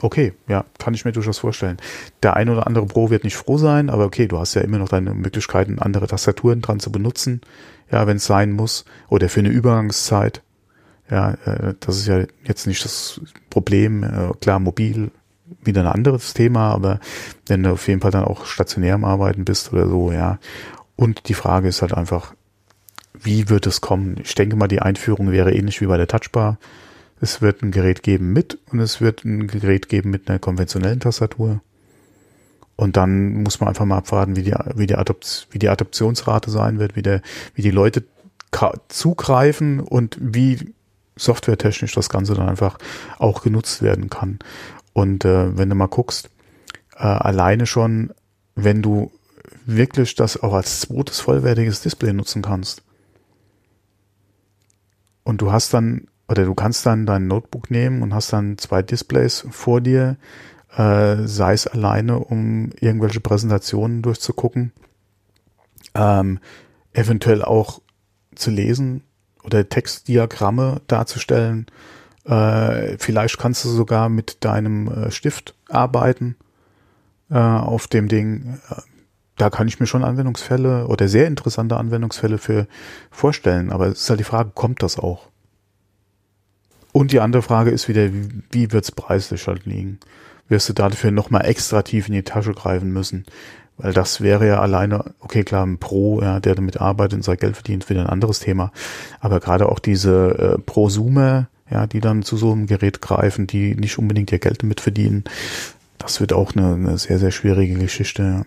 [0.02, 1.78] okay, ja, kann ich mir durchaus vorstellen.
[2.22, 4.78] Der ein oder andere Pro wird nicht froh sein, aber okay, du hast ja immer
[4.78, 7.40] noch deine Möglichkeiten, andere Tastaturen dran zu benutzen,
[7.90, 10.42] ja, wenn es sein muss, oder für eine Übergangszeit.
[11.10, 14.02] Ja, äh, das ist ja jetzt nicht das Problem.
[14.02, 15.10] Äh, klar, mobil
[15.62, 16.98] wieder ein anderes Thema, aber
[17.46, 20.38] wenn du auf jeden Fall dann auch stationär am Arbeiten bist oder so, ja.
[20.96, 22.34] Und die Frage ist halt einfach,
[23.14, 24.16] wie wird es kommen?
[24.22, 26.58] Ich denke mal, die Einführung wäre ähnlich wie bei der Touchbar.
[27.22, 30.98] Es wird ein Gerät geben mit und es wird ein Gerät geben mit einer konventionellen
[30.98, 31.60] Tastatur.
[32.74, 36.50] Und dann muss man einfach mal abwarten, wie die, wie die, Adopt, wie die Adoptionsrate
[36.50, 37.22] sein wird, wie, der,
[37.54, 38.02] wie die Leute
[38.88, 40.74] zugreifen und wie
[41.14, 42.76] softwaretechnisch das Ganze dann einfach
[43.18, 44.40] auch genutzt werden kann.
[44.92, 46.28] Und äh, wenn du mal guckst,
[46.96, 48.12] äh, alleine schon,
[48.56, 49.12] wenn du
[49.64, 52.82] wirklich das auch als zweites vollwertiges Display nutzen kannst.
[55.22, 58.82] Und du hast dann, oder du kannst dann dein Notebook nehmen und hast dann zwei
[58.82, 60.16] Displays vor dir,
[60.76, 64.72] äh, sei es alleine, um irgendwelche Präsentationen durchzugucken,
[65.94, 66.38] ähm,
[66.92, 67.80] eventuell auch
[68.34, 69.02] zu lesen
[69.44, 71.66] oder Textdiagramme darzustellen.
[72.24, 76.36] Äh, vielleicht kannst du sogar mit deinem äh, Stift arbeiten
[77.30, 78.60] äh, auf dem Ding.
[78.70, 78.82] Äh,
[79.36, 82.68] Da kann ich mir schon Anwendungsfälle oder sehr interessante Anwendungsfälle für
[83.10, 83.72] vorstellen.
[83.72, 85.31] Aber es ist halt die Frage, kommt das auch?
[86.92, 88.10] Und die andere Frage ist wieder,
[88.50, 89.98] wie, wird's preislich halt liegen?
[90.48, 93.24] Wirst du dafür nochmal extra tief in die Tasche greifen müssen?
[93.78, 97.38] Weil das wäre ja alleine, okay, klar, ein Pro, ja, der damit arbeitet und sein
[97.38, 98.70] Geld verdient, wieder ein anderes Thema.
[99.20, 103.74] Aber gerade auch diese äh, Prosumer, ja, die dann zu so einem Gerät greifen, die
[103.74, 105.24] nicht unbedingt ihr Geld damit verdienen,
[105.96, 108.22] das wird auch eine, eine sehr, sehr schwierige Geschichte.
[108.22, 108.44] Ja.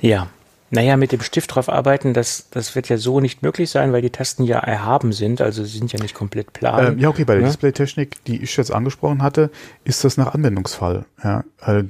[0.00, 0.28] Ja.
[0.70, 4.02] Naja, mit dem Stift drauf arbeiten, das, das wird ja so nicht möglich sein, weil
[4.02, 6.94] die Tasten ja erhaben sind, also sie sind ja nicht komplett plan.
[6.94, 7.48] Ähm, ja, okay, bei der Ja.
[7.48, 9.50] Displaytechnik, die ich jetzt angesprochen hatte,
[9.84, 11.06] ist das nach Anwendungsfall.
[11.24, 11.88] Ja, also,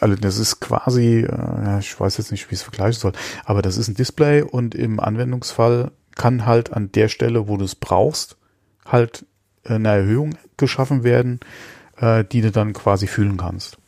[0.00, 3.12] also das ist quasi, äh, ich weiß jetzt nicht, wie ich es vergleichen soll,
[3.44, 7.64] aber das ist ein Display und im Anwendungsfall kann halt an der Stelle, wo du
[7.64, 8.36] es brauchst,
[8.84, 9.26] halt
[9.64, 11.40] eine Erhöhung geschaffen werden,
[11.96, 13.78] äh, die du dann quasi fühlen kannst.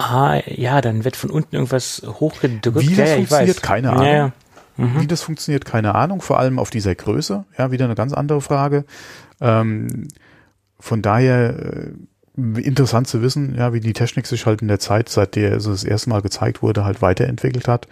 [0.00, 2.88] Ah, ja, dann wird von unten irgendwas hochgedrückt.
[2.88, 4.06] Wie das ja, funktioniert, keine Ahnung.
[4.06, 4.32] ja.
[4.76, 7.44] Wie das funktioniert, keine Ahnung, vor allem auf dieser Größe.
[7.58, 8.86] Ja, wieder eine ganz andere Frage.
[9.38, 10.08] Ähm,
[10.78, 11.92] von daher
[12.38, 15.52] äh, interessant zu wissen, ja, wie die Technik sich halt in der Zeit, seit der
[15.52, 17.88] es das erste Mal gezeigt wurde, halt weiterentwickelt hat.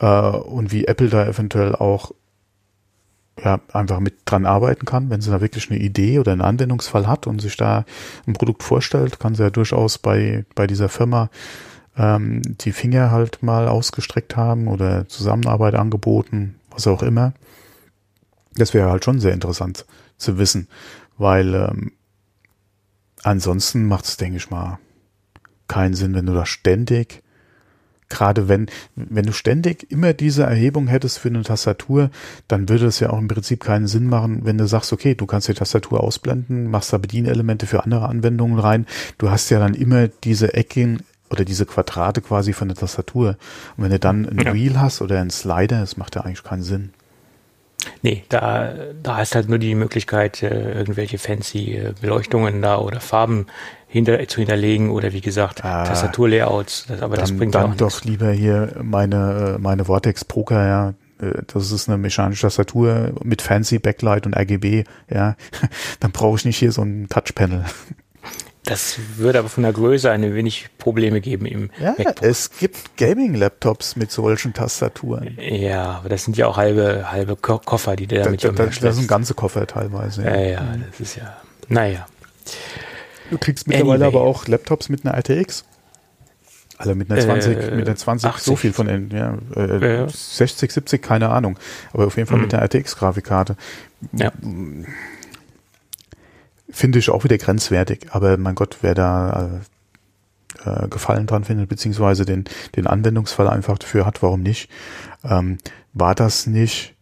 [0.00, 2.12] Äh, und wie Apple da eventuell auch
[3.44, 7.06] ja, einfach mit dran arbeiten kann, wenn sie da wirklich eine Idee oder einen Anwendungsfall
[7.06, 7.84] hat und sich da
[8.26, 11.30] ein Produkt vorstellt, kann sie ja durchaus bei, bei dieser Firma
[11.96, 17.32] ähm, die Finger halt mal ausgestreckt haben oder Zusammenarbeit angeboten, was auch immer.
[18.54, 20.68] Das wäre halt schon sehr interessant zu wissen,
[21.16, 21.92] weil ähm,
[23.22, 24.78] ansonsten macht es, denke ich mal,
[25.68, 27.22] keinen Sinn, wenn du da ständig,
[28.08, 32.10] gerade wenn, wenn du ständig immer diese Erhebung hättest für eine Tastatur,
[32.48, 35.26] dann würde es ja auch im Prinzip keinen Sinn machen, wenn du sagst, okay, du
[35.26, 38.86] kannst die Tastatur ausblenden, machst da Bedienelemente für andere Anwendungen rein.
[39.18, 43.36] Du hast ja dann immer diese Ecken oder diese Quadrate quasi von der Tastatur.
[43.76, 44.54] Und wenn du dann ein Ja.
[44.54, 46.90] Wheel hast oder ein Slider, das macht ja eigentlich keinen Sinn.
[48.02, 53.00] Nee, da, da hast halt nur die Möglichkeit, äh, irgendwelche fancy äh, Beleuchtungen da oder
[53.00, 53.46] Farben
[53.88, 55.84] hinter, zu hinterlegen oder wie gesagt, Ah.
[55.84, 56.86] Tastaturlayouts.
[56.88, 58.04] Das, aber das dann, bringt ja dann auch doch nichts.
[58.04, 60.88] lieber hier meine, äh, meine Vortex Poker, ja.
[61.20, 65.36] Äh, Das ist eine mechanische Tastatur mit fancy Backlight und RGB, ja.
[66.00, 67.64] Dann brauche ich nicht hier so ein Touchpanel.
[68.64, 72.22] Das würde aber von der Größe ein wenig Probleme geben im Ja, MacBook.
[72.22, 75.38] es gibt Gaming-Laptops mit solchen Tastaturen.
[75.40, 78.48] Ja, aber das sind ja auch halbe, halbe Ko Koffer, die du Da, damit da,
[78.48, 78.84] da, umherschleppst.
[78.84, 80.22] das sind ganze Koffer teilweise.
[80.22, 80.46] Ja, Ja.
[80.50, 81.34] ja, das ist ja,
[81.68, 82.06] naja.
[83.30, 84.16] Du kriegst mittlerweile Anyway.
[84.18, 85.64] aber auch Laptops mit einer RTX.
[86.78, 88.58] Alle mit einer 20, Äh, mit einer 20, so 80.
[88.58, 90.08] viel von den, ja, äh, Ja.
[90.08, 91.58] 60, 70, keine Ahnung.
[91.92, 92.58] Aber auf jeden Fall mit Mhm.
[92.58, 93.56] einer RTX-Grafikkarte.
[94.12, 94.32] Ja.
[96.70, 98.08] Finde ich auch wieder grenzwertig.
[98.10, 99.50] Aber mein Gott, wer da,
[100.64, 102.44] äh, Gefallen dran findet, beziehungsweise den,
[102.76, 104.68] den Anwendungsfall einfach dafür hat, warum nicht.
[105.24, 105.58] Ähm,
[105.94, 106.94] war das nicht,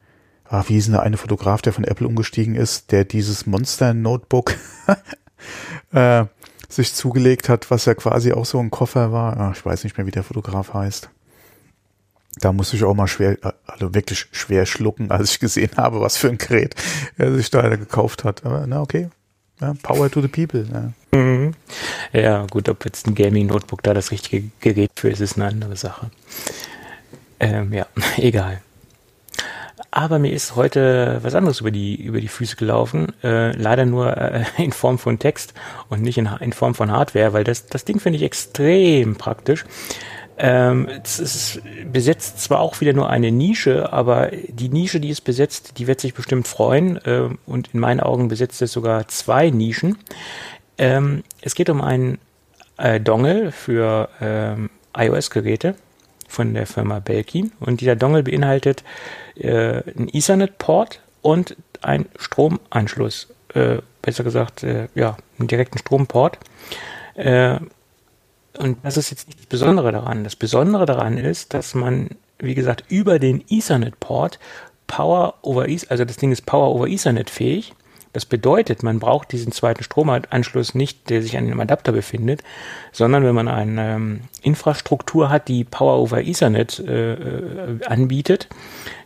[0.44, 4.54] ach, wie hieß denn der eine Fotograf, der von Apple umgestiegen ist, der dieses Monster-Notebook
[5.92, 6.24] äh,
[6.68, 9.36] sich zugelegt hat, was ja quasi auch so ein Koffer war.
[9.38, 11.08] Ach, ich weiß nicht mehr, wie der Fotograf heißt.
[12.40, 16.18] Da musste ich auch mal schwer, also wirklich schwer schlucken, als ich gesehen habe, was
[16.18, 16.74] für ein Gerät
[17.16, 18.44] er sich da gekauft hat.
[18.44, 19.08] Aber na okay,
[19.60, 20.66] ja, Power to the people.
[20.70, 21.18] Ja.
[21.18, 21.54] Mhm.
[22.12, 25.76] ja, gut, ob jetzt ein Gaming-Notebook da das richtige Gerät für ist, ist eine andere
[25.76, 26.10] Sache.
[27.40, 27.86] Ähm, ja,
[28.18, 28.60] egal.
[29.90, 33.12] Aber mir ist heute was anderes über die, über die Füße gelaufen.
[33.22, 35.54] Äh, leider nur äh, in Form von Text
[35.88, 39.64] und nicht in, in Form von Hardware, weil das, das Ding finde ich extrem praktisch.
[40.38, 45.22] Ähm, es ist, besetzt zwar auch wieder nur eine Nische, aber die Nische, die es
[45.22, 46.96] besetzt, die wird sich bestimmt freuen.
[47.04, 49.96] Äh, und in meinen Augen besetzt es sogar zwei Nischen.
[50.78, 52.18] Ähm, es geht um einen
[52.76, 55.74] äh, Dongle für ähm, iOS-Geräte
[56.28, 57.52] von der Firma Belkin.
[57.60, 58.84] Und dieser Dongle beinhaltet
[59.36, 63.28] äh, einen Ethernet-Port und einen Stromanschluss.
[63.54, 66.38] Äh, besser gesagt, äh, ja, einen direkten Stromport.
[67.14, 67.58] Äh,
[68.58, 70.24] und das ist jetzt nicht das Besondere daran.
[70.24, 74.38] Das Besondere daran ist, dass man, wie gesagt, über den Ethernet-Port
[74.86, 77.74] Power over Ethernet, also das Ding ist Power over Ethernet fähig.
[78.16, 82.42] Das bedeutet, man braucht diesen zweiten Stromanschluss nicht, der sich an dem Adapter befindet,
[82.90, 88.48] sondern wenn man eine ähm, Infrastruktur hat, die Power over Ethernet äh, äh anbietet,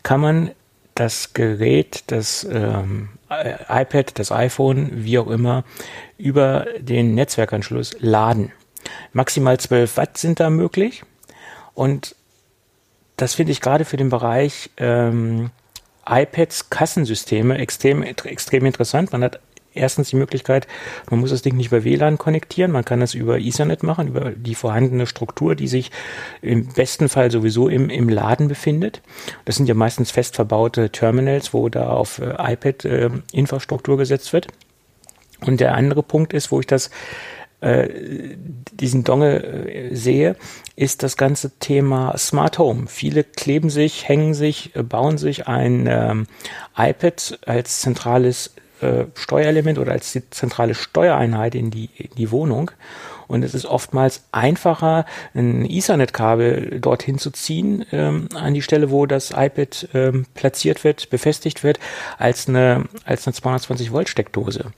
[0.05, 0.51] kann man
[0.95, 5.65] das Gerät, das ähm, iPad, das iPhone, wie auch immer,
[6.17, 8.53] über den Netzwerkanschluss laden.
[9.13, 11.03] Maximal 12 Watt sind da möglich.
[11.75, 12.15] Und
[13.17, 15.51] das finde ich gerade für den Bereich ähm,
[16.07, 19.13] iPads, Kassensysteme extrem, extrem interessant.
[19.13, 19.41] Man hat
[19.75, 20.67] erstens die Möglichkeit,
[21.11, 24.31] man muss das Ding nicht über WLAN konnektieren, man kann das über Ethernet machen, über
[24.31, 25.91] die vorhandene Struktur, die sich
[26.43, 29.01] im besten Fall sowieso im, im Laden befindet.
[29.45, 33.11] Das sind ja meistens fest verbaute Terminals, wo da auf äh, iPad äh,
[33.97, 34.49] gesetzt wird.
[35.41, 36.91] Und der andere Punkt ist, wo ich das
[37.61, 37.89] äh,
[38.73, 40.37] diesen Dongle äh, sehe,
[40.77, 42.87] ist das ganze Thema Smart Home.
[42.87, 46.27] Viele kleben sich, hängen sich, äh, bauen sich ein ähm,
[46.77, 52.71] iPad als zentrales äh, Steuerelement oder als die zentrale Steuereinheit in die, in die Wohnung.
[53.29, 55.05] Und es ist oftmals einfacher,
[55.35, 61.11] ein Ethernet-Kabel dorthin zu ziehen, ähm, an die Stelle, wo das iPad ähm, platziert wird,
[61.11, 61.79] befestigt wird,
[62.19, 64.73] als eine, als eine 220 Volt Steckdose.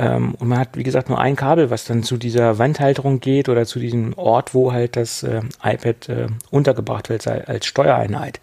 [0.00, 3.50] Ähm, und man hat, wie gesagt, nur ein Kabel, was dann zu dieser Wandhalterung geht
[3.50, 8.40] oder zu diesem Ort, wo halt das äh, iPad äh, untergebracht wird als Steuereinheit.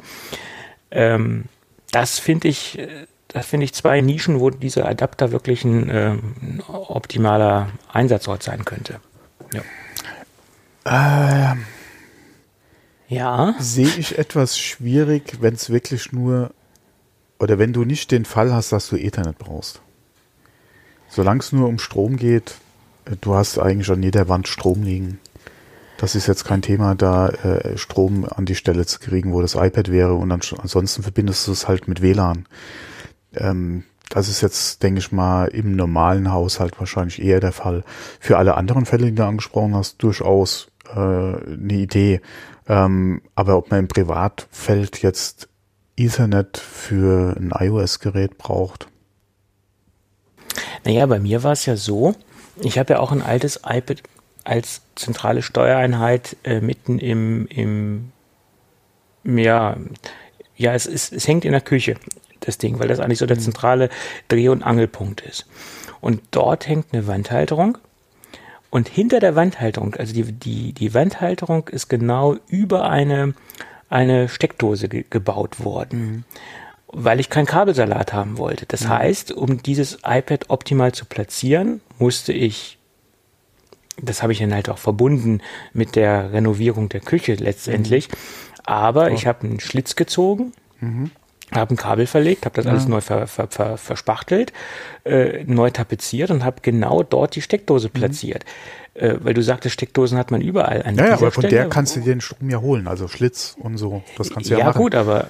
[0.91, 1.45] Ähm,
[1.91, 6.11] das finde ich, äh, das finde ich zwei Nischen, wo dieser Adapter wirklich ein, äh,
[6.11, 8.99] ein optimaler Einsatzort sein könnte.
[9.51, 11.53] Ja.
[11.53, 11.65] Ähm,
[13.07, 13.55] ja.
[13.57, 16.51] Sehe ich etwas schwierig, wenn es wirklich nur
[17.39, 19.81] oder wenn du nicht den Fall hast, dass du Ethernet brauchst.
[21.17, 22.59] Solange es nur um Strom geht,
[23.05, 25.19] äh, du hast eigentlich an jeder Wand Strom liegen.
[25.97, 29.55] Das ist jetzt kein Thema, da äh, Strom an die Stelle zu kriegen, wo das
[29.55, 32.45] iPad wäre und dann ansonsten verbindest du es halt mit WLAN.
[33.33, 37.83] Ähm, das ist jetzt, denke ich mal, im normalen Haushalt wahrscheinlich eher der Fall.
[38.19, 42.21] Für alle anderen Fälle, die du angesprochen hast, durchaus äh, eine Idee.
[42.67, 45.49] Ähm, aber ob man im Privatfeld jetzt
[45.97, 48.87] Ethernet für ein iOS-Gerät braucht,
[50.85, 52.15] naja, bei mir war es ja so,
[52.61, 54.01] ich habe ja auch ein altes iPad
[54.43, 58.11] als zentrale Steuereinheit äh, mitten im, im
[59.23, 59.75] ja,
[60.55, 61.95] ja, es, ist, es hängt in der Küche,
[62.39, 63.41] das Ding, weil das eigentlich so der mhm.
[63.41, 63.89] zentrale
[64.29, 65.47] Dreh- und Angelpunkt ist.
[65.99, 67.77] Und dort hängt eine Wandhalterung.
[68.69, 73.33] Und hinter der Wandhalterung, also die, die, die Wandhalterung ist genau über eine,
[73.89, 75.99] eine Steckdose ge gebaut worden.
[75.99, 76.23] Mhm
[76.99, 78.65] weil ich keinen Kabelsalat haben wollte.
[78.65, 78.89] Das mhm.
[78.89, 82.79] heißt, um dieses iPad optimal zu platzieren, musste ich,
[84.01, 85.41] das habe ich dann halt auch verbunden
[85.73, 88.13] mit der Renovierung der Küche letztendlich, mhm.
[88.65, 89.13] aber oh.
[89.13, 91.11] ich habe einen Schlitz gezogen, mhm.
[91.51, 92.71] habe ein Kabel verlegt, habe das ja.
[92.71, 94.51] alles neu ver, ver, ver, verspachtelt,
[95.03, 97.93] äh, neu tapeziert und habe genau dort die Steckdose mhm.
[97.93, 98.43] platziert.
[98.95, 101.55] Äh, weil du sagtest, Steckdosen hat man überall an Ja, ja aber von Stelle.
[101.55, 104.01] der kannst du dir den Strom ja holen, also Schlitz und so.
[104.17, 104.77] Das kannst du ja, ja machen.
[104.77, 105.29] Ja gut, aber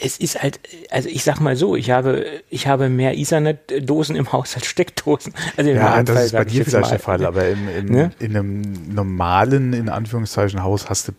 [0.00, 0.60] es ist halt,
[0.90, 5.34] also ich sag mal so, ich habe, ich habe mehr Ethernet-Dosen im Haus als Steckdosen.
[5.56, 8.12] Also ja, das Fall, ist bei dir vielleicht der Fall, aber im, im, ne?
[8.18, 11.12] in einem normalen, in Anführungszeichen, Haus hast du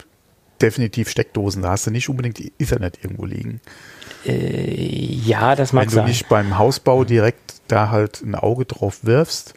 [0.61, 1.61] definitiv Steckdosen.
[1.61, 3.61] Da hast du nicht unbedingt Ethernet irgendwo liegen.
[4.25, 4.85] Äh,
[5.25, 5.97] ja, das mag sein.
[5.97, 9.53] Wenn du nicht beim Hausbau direkt da halt ein Auge drauf wirfst,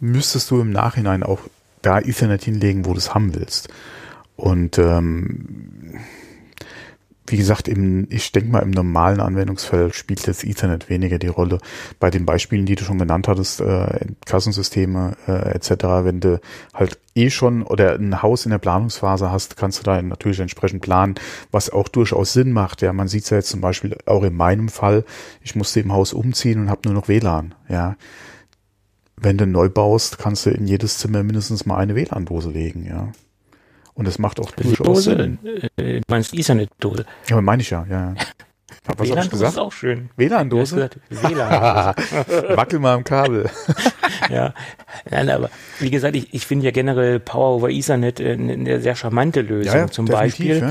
[0.00, 1.40] müsstest du im Nachhinein auch
[1.82, 3.68] da Ethernet hinlegen, wo du es haben willst.
[4.36, 5.98] Und ähm,
[7.30, 11.58] wie gesagt, im, ich denke mal, im normalen Anwendungsfall spielt jetzt Ethernet weniger die Rolle.
[12.00, 15.70] Bei den Beispielen, die du schon genannt hattest, äh, Kassensysteme äh, etc.,
[16.02, 16.40] wenn du
[16.74, 20.82] halt eh schon oder ein Haus in der Planungsphase hast, kannst du da natürlich entsprechend
[20.82, 21.16] planen,
[21.50, 22.82] was auch durchaus Sinn macht.
[22.82, 25.04] Ja, man sieht es ja jetzt zum Beispiel auch in meinem Fall,
[25.42, 27.54] ich musste im Haus umziehen und habe nur noch WLAN.
[27.68, 27.96] Ja,
[29.16, 32.86] wenn du neu baust, kannst du in jedes Zimmer mindestens mal eine WLAN-Dose legen.
[32.86, 33.12] Ja.
[33.98, 35.38] Und das macht auch durchaus Dose, Sinn.
[35.76, 37.04] Äh, du meinst Ethernet-Dose?
[37.28, 38.14] Ja, meine ich ja, ja.
[38.96, 39.54] Was WLAN gesagt?
[39.54, 40.10] ist auch schön.
[40.16, 40.90] WLAN-Dose?
[41.10, 41.50] WLAN
[42.56, 43.50] Wackel mal am Kabel.
[44.30, 44.54] ja,
[45.10, 48.94] nein, aber wie gesagt, ich, ich finde ja generell Power over Ethernet eine, eine sehr
[48.94, 49.74] charmante Lösung.
[49.74, 50.70] Ja, ja, Zum Beispiel ja,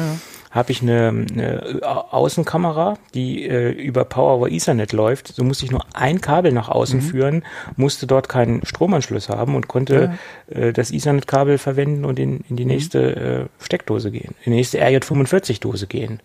[0.51, 5.27] habe ich eine, eine Außenkamera, die äh, über Power over Ethernet läuft.
[5.27, 7.03] So musste ich nur ein Kabel nach außen mhm.
[7.03, 7.43] führen,
[7.75, 10.17] musste dort keinen Stromanschluss haben und konnte
[10.49, 10.57] ja.
[10.57, 12.71] äh, das Ethernet-Kabel verwenden und in, in die mhm.
[12.71, 16.21] nächste äh, Steckdose gehen, in die nächste RJ45-Dose gehen.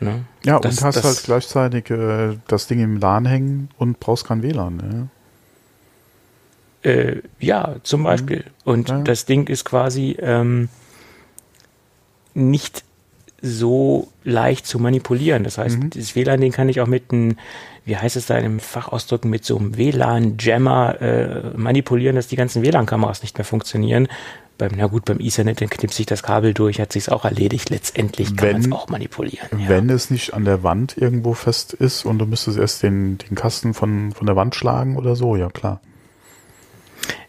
[0.00, 0.24] Ne?
[0.44, 4.26] Ja, das, und hast das, halt gleichzeitig äh, das Ding im LAN hängen und brauchst
[4.26, 4.76] kein WLAN.
[4.76, 5.08] Ne?
[6.82, 8.04] Äh, ja, zum mhm.
[8.04, 8.38] Beispiel.
[8.38, 8.72] Mhm.
[8.72, 9.00] Und ja.
[9.00, 10.68] das Ding ist quasi ähm,
[12.34, 12.84] nicht
[13.42, 15.44] so leicht zu manipulieren.
[15.44, 15.90] Das heißt, mhm.
[15.90, 17.36] dieses WLAN, den kann ich auch mit einem,
[17.84, 22.36] wie heißt es da in einem Fachausdrücken, mit so einem WLAN-Jammer äh, manipulieren, dass die
[22.36, 24.08] ganzen WLAN-Kameras nicht mehr funktionieren.
[24.58, 27.68] Beim, na gut, beim Ethernet, dann knippt sich das Kabel durch, hat sich's auch erledigt.
[27.68, 29.60] Letztendlich kann man es auch manipulieren.
[29.60, 29.68] Ja.
[29.68, 33.34] Wenn es nicht an der Wand irgendwo fest ist und du müsstest erst den, den
[33.34, 35.82] Kasten von, von der Wand schlagen oder so, ja klar.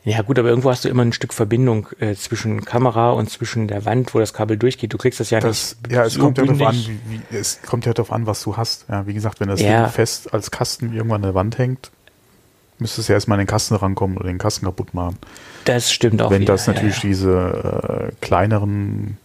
[0.07, 3.67] Ja gut, aber irgendwo hast du immer ein Stück Verbindung äh, zwischen Kamera und zwischen
[3.67, 4.93] der Wand, wo das Kabel durchgeht.
[4.93, 5.93] Du kriegst das ja das, nicht.
[5.93, 8.41] Ja, es so kommt ja darauf an, wie, wie, es kommt ja darauf an, was
[8.41, 8.85] du hast.
[8.87, 9.89] Ja, wie gesagt, wenn das ja.
[9.89, 11.91] Fest als Kasten irgendwann an der Wand hängt,
[12.79, 15.17] müsstest du erstmal an den Kasten rankommen oder den Kasten kaputt machen.
[15.65, 16.31] Das stimmt auch.
[16.31, 17.07] Wenn wieder, das natürlich ja, ja.
[17.09, 19.17] diese äh, kleineren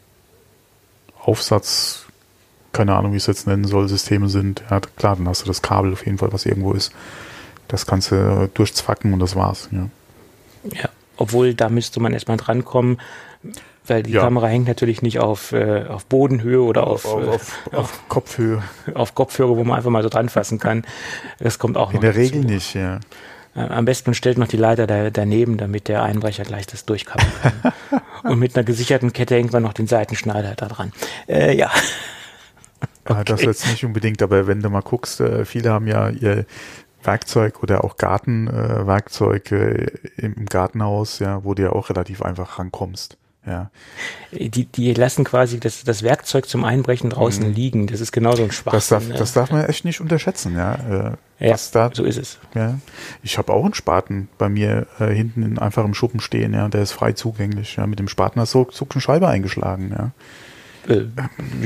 [1.20, 2.06] Aufsatz,
[2.72, 5.46] keine Ahnung, wie ich es jetzt nennen soll, Systeme sind, ja klar, dann hast du
[5.46, 6.90] das Kabel auf jeden Fall, was irgendwo ist.
[7.68, 9.68] Das kannst du durchzwacken und das war's.
[9.70, 9.88] Ja.
[10.64, 12.98] Ja, obwohl da müsste man erstmal drankommen,
[13.86, 14.22] weil die ja.
[14.22, 18.62] Kamera hängt natürlich nicht auf, äh, auf Bodenhöhe oder auf, auf, auf, äh, auf Kopfhöhe.
[18.94, 20.84] Auf Kopfhöhe, wo man einfach mal so dran fassen kann.
[21.38, 21.94] Das kommt auch noch.
[21.94, 22.14] In der.
[22.14, 23.00] Regel nicht, ja.
[23.54, 26.84] Äh, am besten man stellt noch die Leiter da, daneben, damit der Einbrecher gleich das
[26.84, 27.72] durchkappen kann.
[28.32, 30.92] Und mit einer gesicherten Kette hängt man noch den Seitenschneider da dran.
[31.28, 31.70] Äh, ja.
[33.04, 33.24] Okay.
[33.26, 36.46] Das jetzt nicht unbedingt, aber wenn du mal guckst, äh, viele haben ja ihr
[37.04, 39.86] Werkzeug oder auch Gartenwerkzeug äh,
[40.16, 43.16] im Gartenhaus, ja, wo du ja auch relativ einfach rankommst.
[43.44, 43.70] Ja.
[44.30, 47.54] Die, die lassen quasi das, das Werkzeug zum Einbrechen draußen mhm.
[47.54, 47.86] liegen.
[47.88, 48.72] Das ist genau so ein Spaß.
[48.72, 49.14] Das darf, ne?
[49.14, 51.16] das darf man echt nicht unterschätzen, ja.
[51.40, 52.38] Äh, ja, da, so ist es.
[52.54, 52.78] Ja.
[53.24, 56.68] Ich habe auch einen Spaten bei mir äh, hinten in einfachem Schuppen stehen, ja.
[56.68, 57.76] Der ist frei zugänglich.
[57.76, 57.86] Ja.
[57.88, 60.10] Mit dem Spaten hast du so eine Scheibe eingeschlagen, ja.
[60.88, 61.04] Äh,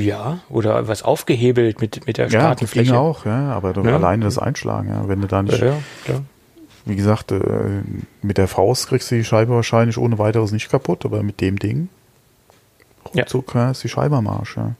[0.01, 2.93] ja, oder was aufgehebelt mit, mit der Startenfläche.
[2.93, 3.95] Ja, auch, ja, aber ja.
[3.95, 6.21] alleine das Einschlagen, ja, wenn du da nicht, ja, ja,
[6.85, 7.41] wie gesagt, äh,
[8.23, 11.59] mit der Faust kriegst du die Scheibe wahrscheinlich ohne weiteres nicht kaputt, aber mit dem
[11.59, 11.89] Ding
[13.14, 13.71] ruckzuck ja.
[13.71, 14.75] ist die Scheibe am Arsch, ja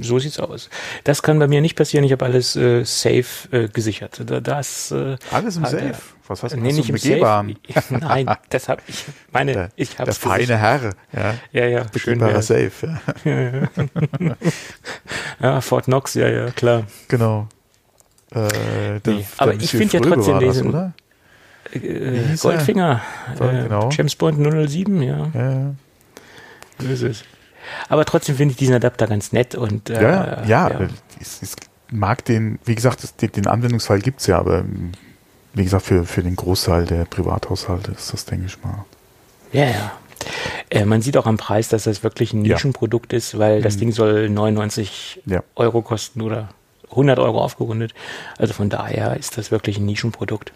[0.00, 0.70] so sieht's aus.
[1.04, 2.04] Das kann bei mir nicht passieren.
[2.04, 4.22] Ich habe alles äh, safe äh, gesichert.
[4.42, 5.94] Das äh, alles im Safe.
[6.26, 6.60] Was hast du?
[6.60, 7.54] Nee, nicht im Safe.
[7.90, 9.04] Nein, das habe ich.
[9.32, 10.96] Meine, der, ich habe der feine gesichert.
[11.10, 11.34] Herr.
[11.52, 12.70] Ja, ja, ja begehbarer Safe.
[12.82, 13.00] Ja.
[13.32, 13.66] ja,
[14.20, 14.36] ja.
[15.40, 16.86] ja, Fort Knox, ja, ja, klar.
[17.08, 17.48] Genau.
[18.34, 20.92] Äh, nee, aber ich finde ja trotzdem diesen oder?
[21.72, 23.02] Äh, Goldfinger,
[23.34, 23.90] äh, genau.
[23.90, 25.30] James Bond 007, ja.
[25.34, 25.74] ja.
[26.78, 27.24] So ist es.
[27.88, 30.88] Aber trotzdem finde ich diesen Adapter ganz nett und äh, ja, ja, ja.
[31.20, 31.50] Ich, ich,
[31.90, 34.64] mag den, wie gesagt, den, den Anwendungsfall gibt es ja, aber
[35.54, 38.84] wie gesagt, für, für den Großteil der Privathaushalte ist das, denke ich mal.
[39.52, 39.92] Ja, ja.
[40.70, 43.18] Äh, man sieht auch am Preis, dass das wirklich ein Nischenprodukt ja.
[43.18, 43.80] ist, weil das mhm.
[43.80, 45.42] Ding soll 99 ja.
[45.54, 46.50] Euro kosten oder
[46.90, 47.94] 100 Euro aufgerundet.
[48.38, 50.52] Also von daher ist das wirklich ein Nischenprodukt.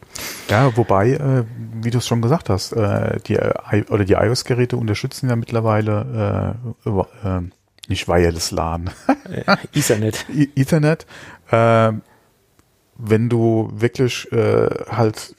[0.48, 1.44] Ja, wobei, äh,
[1.82, 6.56] wie du es schon gesagt hast, äh, die äh, oder die iOS-Geräte unterstützen ja mittlerweile
[6.86, 7.40] äh, äh,
[7.88, 8.90] nicht Wireless LAN,
[9.28, 10.24] äh, Ethernet.
[10.56, 11.06] Ethernet.
[11.50, 11.92] Äh,
[13.04, 15.34] wenn du wirklich halt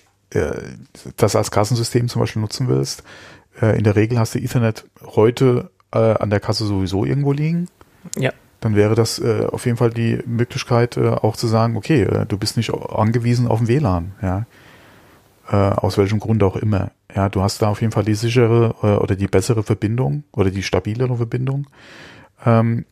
[1.17, 3.03] das als Kassensystem zum Beispiel nutzen willst,
[3.61, 7.69] in der Regel hast du Ethernet heute an der Kasse sowieso irgendwo liegen.
[8.17, 8.31] Ja
[8.63, 12.25] dann wäre das äh, auf jeden Fall die Möglichkeit, äh, auch zu sagen, okay, äh,
[12.25, 14.45] du bist nicht angewiesen auf den WLAN, ja.
[15.49, 16.91] Äh, aus welchem Grund auch immer.
[17.13, 20.49] Ja, du hast da auf jeden Fall die sichere äh, oder die bessere Verbindung oder
[20.49, 21.67] die stabilere Verbindung.
[22.45, 22.85] Ähm,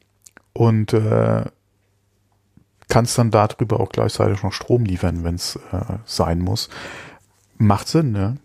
[0.52, 1.46] und äh,
[2.90, 6.68] kannst dann darüber auch gleichzeitig noch Strom liefern, wenn es äh, sein muss.
[7.58, 8.36] Macht Sinn, ne?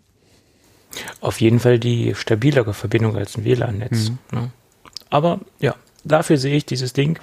[1.19, 4.11] Auf jeden Fall die stabilere Verbindung als ein WLAN-Netz.
[4.11, 4.17] Mhm.
[4.31, 4.51] Ne?
[5.09, 5.75] Aber ja,
[6.07, 7.19] dafür sehe ich dieses Ding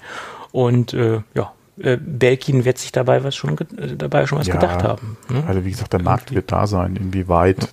[0.53, 4.55] und äh, ja, äh, Belkin wird sich dabei was schon äh, dabei schon was ja,
[4.55, 5.17] gedacht haben.
[5.29, 5.43] Ne?
[5.47, 6.97] Also wie gesagt, der Markt wird da sein.
[6.97, 7.69] Inwieweit ja.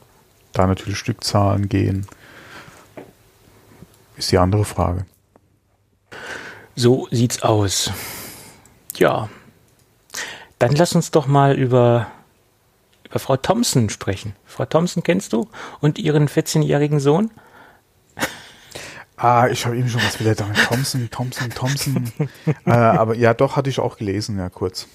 [0.53, 2.07] da natürlich Stückzahlen gehen,
[4.17, 5.05] ist die andere Frage.
[6.75, 7.91] So sieht's aus.
[8.95, 9.29] Ja.
[10.59, 12.07] Dann lass uns doch mal über,
[13.05, 14.35] über Frau Thompson sprechen.
[14.45, 15.49] Frau Thompson kennst du
[15.79, 17.31] und ihren 14-jährigen Sohn?
[19.21, 20.45] Ah, ich habe eben schon was wieder da.
[20.67, 22.11] Thompson, Thompson, Thompson.
[22.65, 24.87] äh, aber ja, doch, hatte ich auch gelesen, ja, kurz.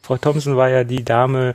[0.00, 1.52] Frau Thompson war ja die Dame,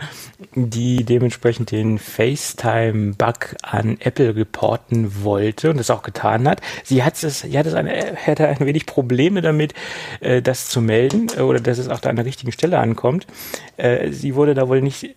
[0.54, 6.62] die dementsprechend den FaceTime-Bug an Apple reporten wollte und das auch getan hat.
[6.84, 9.74] Sie hat es, sie hat es eine, hatte ein wenig Probleme damit,
[10.20, 13.26] äh, das zu melden äh, oder dass es auch da an der richtigen Stelle ankommt.
[13.78, 15.16] Äh, sie wurde da wohl nicht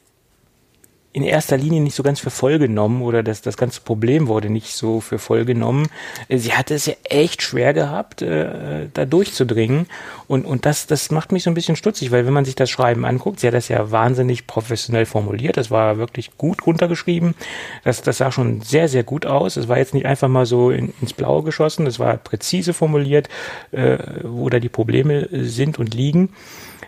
[1.15, 4.51] in erster Linie nicht so ganz für voll genommen oder das, das ganze Problem wurde
[4.51, 5.87] nicht so für voll genommen.
[6.29, 9.87] Äh, sie hatte es ja echt schwer gehabt, äh, da durchzudringen.
[10.27, 12.69] Und, und das, das macht mich so ein bisschen stutzig, weil wenn man sich das
[12.69, 15.57] Schreiben anguckt, sie hat das ja wahnsinnig professionell formuliert.
[15.57, 17.37] Das war wirklich gut runtergeschrieben.
[17.85, 19.57] Das, das sah schon sehr, sehr gut aus.
[19.57, 21.87] Es war jetzt nicht einfach mal so in, ins Blaue geschossen.
[21.87, 23.29] Es war präzise formuliert,
[23.71, 26.31] äh, wo da die Probleme sind und liegen.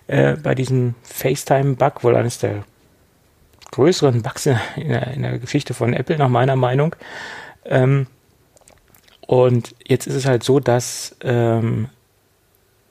[0.08, 2.64] Äh, bei diesem FaceTime-Bug, wohl eines der
[3.72, 4.58] größeren Bugs in
[4.88, 6.96] der, in der Geschichte von Apple, nach meiner Meinung.
[7.64, 8.06] Ähm,
[9.26, 11.88] und jetzt ist es halt so, dass ähm,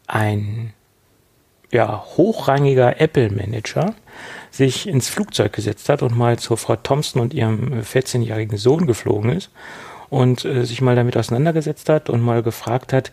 [0.08, 0.74] ein
[1.72, 3.96] ja, hochrangiger Apple-Manager
[4.52, 9.32] sich ins Flugzeug gesetzt hat und mal zu Frau Thompson und ihrem 14-jährigen Sohn geflogen
[9.32, 9.50] ist
[10.10, 13.12] und äh, sich mal damit auseinandergesetzt hat und mal gefragt hat,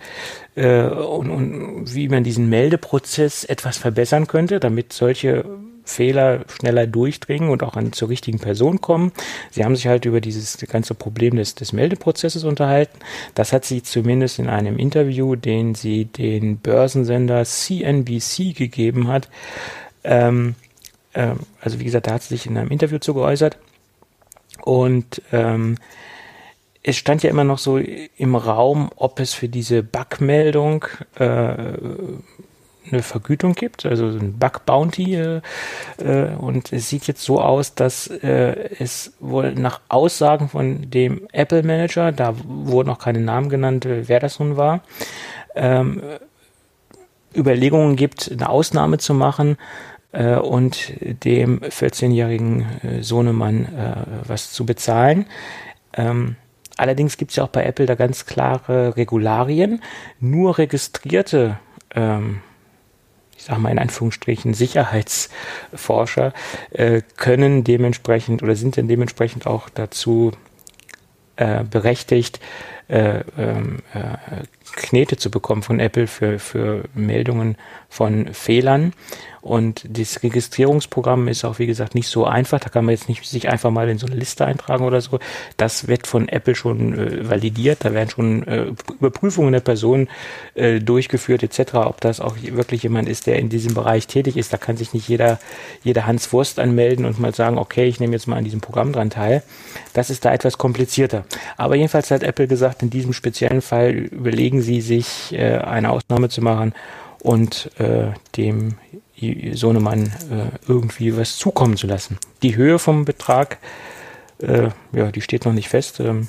[0.54, 5.44] äh, und, und wie man diesen Meldeprozess etwas verbessern könnte, damit solche
[5.84, 9.12] Fehler schneller durchdringen und auch an zur richtigen Person kommen.
[9.50, 12.98] Sie haben sich halt über dieses ganze Problem des, des Meldeprozesses unterhalten.
[13.34, 19.28] Das hat sie zumindest in einem Interview, den sie den Börsensender CNBC gegeben hat.
[20.04, 20.54] Ähm,
[21.14, 23.58] ähm, also wie gesagt, da hat sie sich in einem Interview zu geäußert.
[24.62, 25.76] Und ähm,
[26.82, 30.84] es stand ja immer noch so im Raum, ob es für diese Bugmeldung
[31.16, 31.54] äh,
[32.90, 35.14] eine Vergütung gibt, also ein Bug Bounty.
[35.14, 35.40] Äh,
[35.98, 41.28] äh, und es sieht jetzt so aus, dass äh, es wohl nach Aussagen von dem
[41.32, 44.80] Apple Manager, da wurden noch keine Namen genannt, wer das nun war,
[45.54, 46.02] ähm,
[47.34, 49.56] Überlegungen gibt, eine Ausnahme zu machen
[50.12, 50.92] äh, und
[51.24, 55.26] dem 14-jährigen äh, Sohnemann äh, was zu bezahlen.
[55.94, 56.36] Ähm,
[56.76, 59.82] allerdings gibt es ja auch bei Apple da ganz klare Regularien.
[60.20, 61.58] Nur registrierte
[61.94, 62.40] ähm,
[63.42, 66.32] ich sage mal in Anführungsstrichen, Sicherheitsforscher
[66.70, 70.30] äh, können dementsprechend oder sind dann dementsprechend auch dazu
[71.34, 72.38] äh, berechtigt,
[72.86, 77.56] äh, ähm, äh, Knete zu bekommen von Apple für, für Meldungen
[77.88, 78.92] von Fehlern.
[79.42, 82.60] Und das Registrierungsprogramm ist auch, wie gesagt, nicht so einfach.
[82.60, 85.18] Da kann man jetzt nicht sich einfach mal in so eine Liste eintragen oder so.
[85.56, 87.84] Das wird von Apple schon äh, validiert.
[87.84, 88.66] Da werden schon äh,
[89.00, 90.08] Überprüfungen der Person
[90.54, 94.52] äh, durchgeführt etc., ob das auch wirklich jemand ist, der in diesem Bereich tätig ist.
[94.52, 95.40] Da kann sich nicht jeder,
[95.82, 98.92] jeder Hans Wurst anmelden und mal sagen, okay, ich nehme jetzt mal an diesem Programm
[98.92, 99.42] dran teil.
[99.92, 101.24] Das ist da etwas komplizierter.
[101.56, 106.28] Aber jedenfalls hat Apple gesagt, in diesem speziellen Fall überlegen sie sich, äh, eine Ausnahme
[106.28, 106.74] zu machen
[107.20, 108.74] und äh, dem
[109.52, 112.18] Sohnemann äh, irgendwie was zukommen zu lassen.
[112.42, 113.58] Die Höhe vom Betrag,
[114.40, 116.00] äh, ja, die steht noch nicht fest.
[116.00, 116.28] Ähm,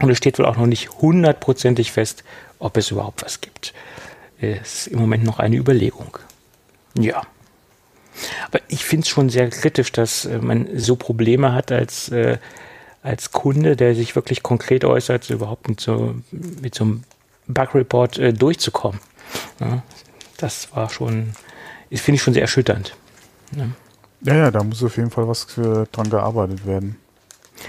[0.00, 2.24] und es steht wohl auch noch nicht hundertprozentig fest,
[2.58, 3.74] ob es überhaupt was gibt.
[4.38, 6.18] Ist im Moment noch eine Überlegung.
[6.98, 7.22] Ja.
[8.48, 12.38] Aber ich finde es schon sehr kritisch, dass äh, man so Probleme hat als, äh,
[13.06, 17.04] als Kunde, der sich wirklich konkret äußert, überhaupt mit so, mit so einem
[17.46, 19.00] Bug-Report äh, durchzukommen.
[19.60, 19.82] Ja,
[20.36, 21.32] das war schon
[21.94, 22.96] finde ich schon sehr erschütternd.
[23.52, 23.70] Ne?
[24.22, 26.96] Ja, ja, da muss auf jeden Fall was für, dran gearbeitet werden.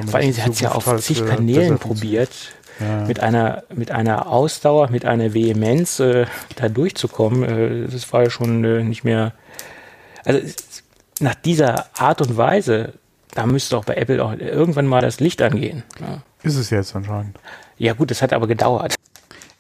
[0.06, 2.32] Vor allem, sie hat es ja auf halt zig Kanälen probiert,
[2.80, 3.06] ja.
[3.06, 6.26] mit einer mit einer Ausdauer, mit einer Vehemenz äh,
[6.56, 7.44] da durchzukommen.
[7.44, 9.34] Äh, das war ja schon äh, nicht mehr.
[10.26, 10.42] Also
[11.20, 12.94] nach dieser Art und Weise,
[13.38, 15.84] da müsste auch bei Apple auch irgendwann mal das Licht angehen.
[16.02, 16.24] Ja.
[16.42, 17.38] Ist es jetzt anscheinend.
[17.78, 18.96] Ja gut, das hat aber gedauert.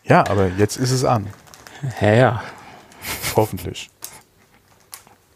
[0.03, 1.27] Ja, aber jetzt ist es an.
[2.01, 2.43] Ja, ja.
[3.35, 3.91] Hoffentlich.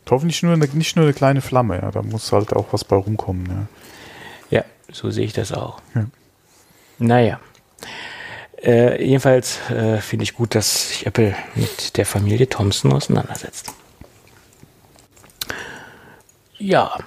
[0.10, 1.92] Hoffentlich nur eine, nicht nur eine kleine Flamme, ja.
[1.92, 3.46] Da muss halt auch was bei rumkommen,
[4.50, 4.58] ja.
[4.58, 5.80] Ja, so sehe ich das auch.
[5.94, 6.08] Ja.
[6.98, 7.40] Naja.
[8.64, 13.72] Äh, jedenfalls äh, finde ich gut, dass sich Apple mit der Familie Thompson auseinandersetzt.
[16.58, 16.98] Ja,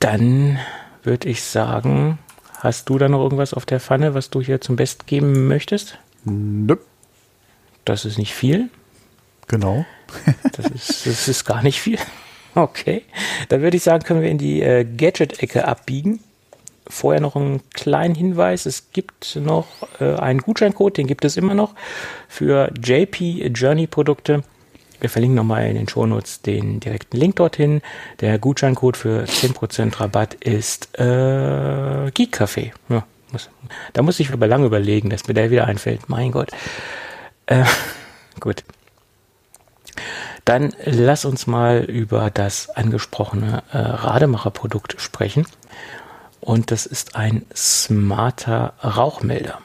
[0.00, 0.58] dann
[1.02, 2.18] würde ich sagen,
[2.58, 5.96] Hast du da noch irgendwas auf der Pfanne, was du hier zum Best geben möchtest?
[6.24, 6.76] Nö.
[7.84, 8.68] Das ist nicht viel.
[9.46, 9.86] Genau.
[10.56, 11.98] das, ist, das ist gar nicht viel.
[12.56, 13.04] Okay.
[13.48, 16.18] Dann würde ich sagen, können wir in die äh, Gadget-Ecke abbiegen.
[16.88, 18.66] Vorher noch einen kleinen Hinweis.
[18.66, 19.68] Es gibt noch
[20.00, 21.74] äh, einen Gutscheincode, den gibt es immer noch
[22.26, 24.42] für JP Journey Produkte.
[25.00, 27.82] Wir verlinken nochmal in den Shownotes den direkten Link dorthin.
[28.20, 32.72] Der Gutscheincode für 10% Rabatt ist äh, Geek Café.
[32.88, 33.50] Ja, muss,
[33.92, 36.08] da muss ich aber lange überlegen, dass mir der wieder einfällt.
[36.08, 36.50] Mein Gott.
[37.46, 37.64] Äh,
[38.40, 38.64] gut.
[40.44, 45.46] Dann lass uns mal über das angesprochene äh, Rademacher-Produkt sprechen.
[46.40, 49.58] Und das ist ein smarter Rauchmelder,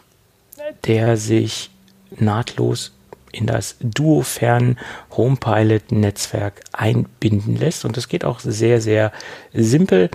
[0.86, 1.72] der sich
[2.12, 2.93] nahtlos
[3.34, 4.78] in das Duofern
[5.12, 7.84] HomePilot Netzwerk einbinden lässt.
[7.84, 9.12] Und das geht auch sehr, sehr
[9.54, 10.10] simpel,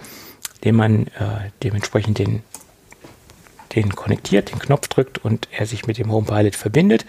[0.57, 2.43] indem man äh, dementsprechend den,
[3.75, 7.05] den konnektiert, den Knopf drückt und er sich mit dem HomePilot verbindet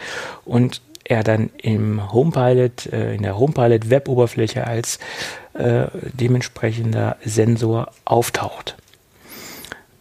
[0.45, 4.99] und er dann im HomePilot, äh, in der HomePilot Web-Oberfläche als
[5.53, 8.75] äh, dementsprechender Sensor auftaucht.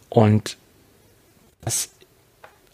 [0.09, 0.57] Und
[1.61, 1.89] das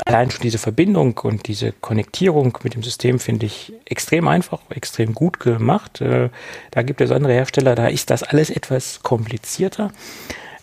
[0.03, 5.13] allein schon diese Verbindung und diese Konnektierung mit dem System finde ich extrem einfach, extrem
[5.13, 6.01] gut gemacht.
[6.01, 6.29] Äh,
[6.71, 9.91] da gibt es andere Hersteller, da ist das alles etwas komplizierter.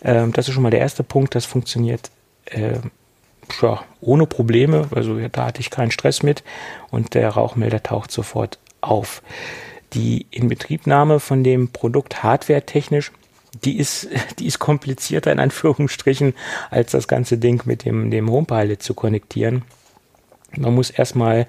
[0.03, 2.11] Ähm, das ist schon mal der erste Punkt, das funktioniert
[2.45, 2.79] äh,
[3.61, 6.43] ja, ohne Probleme, also da hatte ich keinen Stress mit
[6.91, 9.21] und der Rauchmelder taucht sofort auf.
[9.93, 13.11] Die Inbetriebnahme von dem Produkt hardware-technisch
[13.63, 14.07] die ist,
[14.39, 16.33] die ist komplizierter in Anführungsstrichen,
[16.69, 19.63] als das ganze Ding mit dem, dem HomePilot zu konnektieren.
[20.55, 21.47] Man muss erstmal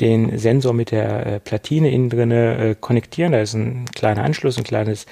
[0.00, 3.32] den Sensor mit der äh, Platine innen drinne äh, konnektieren.
[3.32, 5.06] Da ist ein kleiner Anschluss, ein kleines,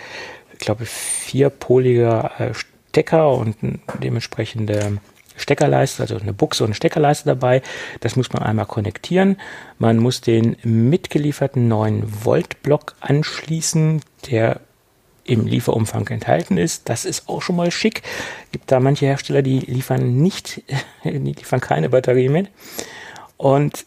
[0.52, 2.52] ich glaube, vierpoliger äh,
[2.90, 3.56] Stecker und
[4.02, 4.98] dementsprechende
[5.36, 7.62] Steckerleiste, also eine Buchse und eine Steckerleiste dabei.
[8.00, 9.36] Das muss man einmal konnektieren.
[9.78, 14.60] Man muss den mitgelieferten 9 Volt Block anschließen, der
[15.30, 16.88] im Lieferumfang enthalten ist.
[16.88, 18.02] Das ist auch schon mal schick.
[18.50, 20.62] Gibt da manche Hersteller, die liefern nicht,
[21.04, 22.50] die liefern keine Batterie mit.
[23.36, 23.86] Und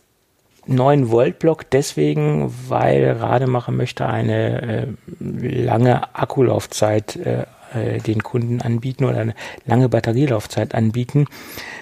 [0.65, 4.87] 9 Volt Block deswegen, weil Rademacher möchte eine äh,
[5.19, 9.35] lange Akkulaufzeit äh, äh, den Kunden anbieten oder eine
[9.65, 11.25] lange Batterielaufzeit anbieten.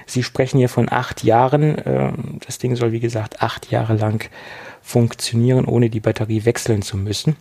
[0.07, 1.77] Sie sprechen hier von acht Jahren.
[1.77, 2.13] Äh,
[2.45, 4.27] das Ding soll wie gesagt acht Jahre lang
[4.81, 7.35] funktionieren, ohne die Batterie wechseln zu müssen.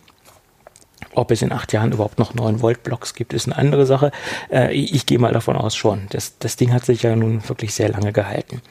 [1.13, 4.11] Ob es in acht Jahren überhaupt noch 9 Volt Blocks gibt, ist eine andere Sache.
[4.51, 6.07] Äh, ich, ich gehe mal davon aus schon.
[6.09, 8.61] Das, das Ding hat sich ja nun wirklich sehr lange gehalten.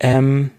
[0.00, 0.50] Ähm,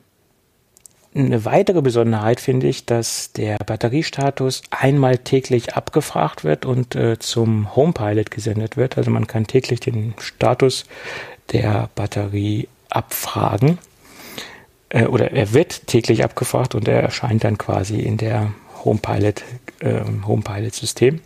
[1.16, 7.76] eine weitere Besonderheit finde ich, dass der Batteriestatus einmal täglich abgefragt wird und äh, zum
[7.76, 8.98] HomePilot gesendet wird.
[8.98, 10.86] Also man kann täglich den Status
[11.52, 13.80] der Batterie abfragen.
[14.90, 18.52] Äh, oder er wird täglich abgefragt und er erscheint dann quasi in der
[18.84, 19.44] HomePilot,
[19.80, 21.22] äh, HomePilot-System.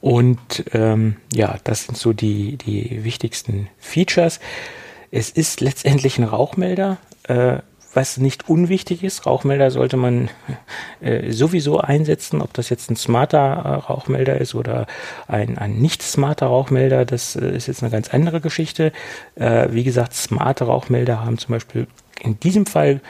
[0.00, 4.38] Und ähm, ja, das sind so die, die wichtigsten Features.
[5.10, 7.58] Es ist letztendlich ein Rauchmelder, äh,
[7.94, 9.24] was nicht unwichtig ist.
[9.24, 10.28] Rauchmelder sollte man
[11.00, 14.86] äh, sowieso einsetzen, ob das jetzt ein smarter äh, Rauchmelder ist oder
[15.26, 18.92] ein, ein nicht smarter Rauchmelder, das äh, ist jetzt eine ganz andere Geschichte.
[19.36, 21.86] Äh, wie gesagt, smarte Rauchmelder haben zum Beispiel
[22.20, 23.00] in diesem Fall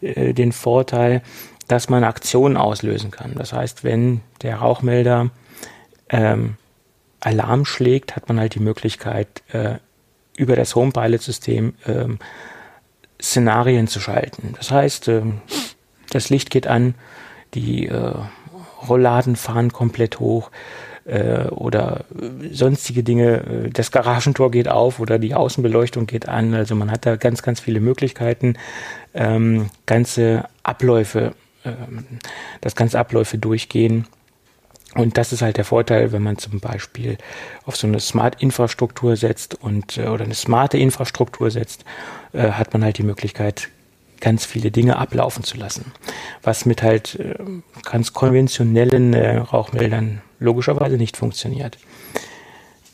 [0.00, 1.22] äh, den Vorteil,
[1.70, 3.34] dass man Aktionen auslösen kann.
[3.36, 5.30] Das heißt, wenn der Rauchmelder
[6.08, 6.56] ähm,
[7.20, 9.74] Alarm schlägt, hat man halt die Möglichkeit, äh,
[10.36, 12.18] über das Home-Pilot-System ähm,
[13.22, 14.54] Szenarien zu schalten.
[14.56, 15.42] Das heißt, ähm,
[16.10, 16.94] das Licht geht an,
[17.54, 18.14] die äh,
[18.88, 20.50] Rollladen fahren komplett hoch
[21.04, 22.04] äh, oder
[22.50, 23.66] sonstige Dinge.
[23.66, 26.52] Äh, das Garagentor geht auf oder die Außenbeleuchtung geht an.
[26.54, 28.56] Also man hat da ganz, ganz viele Möglichkeiten,
[29.14, 31.34] ähm, ganze Abläufe
[31.64, 32.04] ähm,
[32.60, 34.06] dass ganze Abläufe durchgehen.
[34.94, 37.16] Und das ist halt der Vorteil, wenn man zum Beispiel
[37.64, 41.84] auf so eine Smart-Infrastruktur setzt und äh, oder eine smarte Infrastruktur setzt,
[42.32, 43.68] äh, hat man halt die Möglichkeit,
[44.20, 45.92] ganz viele Dinge ablaufen zu lassen.
[46.42, 47.34] Was mit halt äh,
[47.84, 51.78] ganz konventionellen äh, Rauchmeldern logischerweise nicht funktioniert.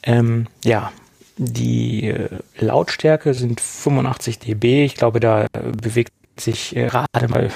[0.03, 0.93] Ähm, ja,
[1.37, 4.85] die äh, Lautstärke sind 85 dB.
[4.85, 7.51] Ich glaube, da bewegt sich gerade mal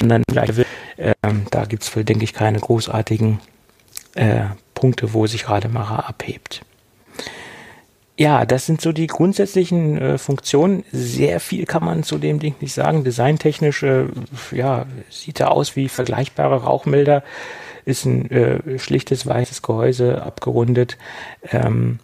[0.00, 0.66] anderen Level.
[0.96, 3.40] Ähm, da gibt es, denke ich, keine großartigen
[4.14, 6.62] äh, Punkte, wo sich Rademacher abhebt.
[8.16, 10.84] Ja, das sind so die grundsätzlichen äh, Funktionen.
[10.90, 13.04] Sehr viel kann man zu dem Ding nicht sagen.
[13.04, 14.06] Designtechnisch, äh,
[14.50, 17.22] ja, sieht er aus wie vergleichbare Rauchmelder.
[17.84, 20.98] Ist ein äh, schlichtes weißes Gehäuse, abgerundet.
[21.44, 22.00] Ähm,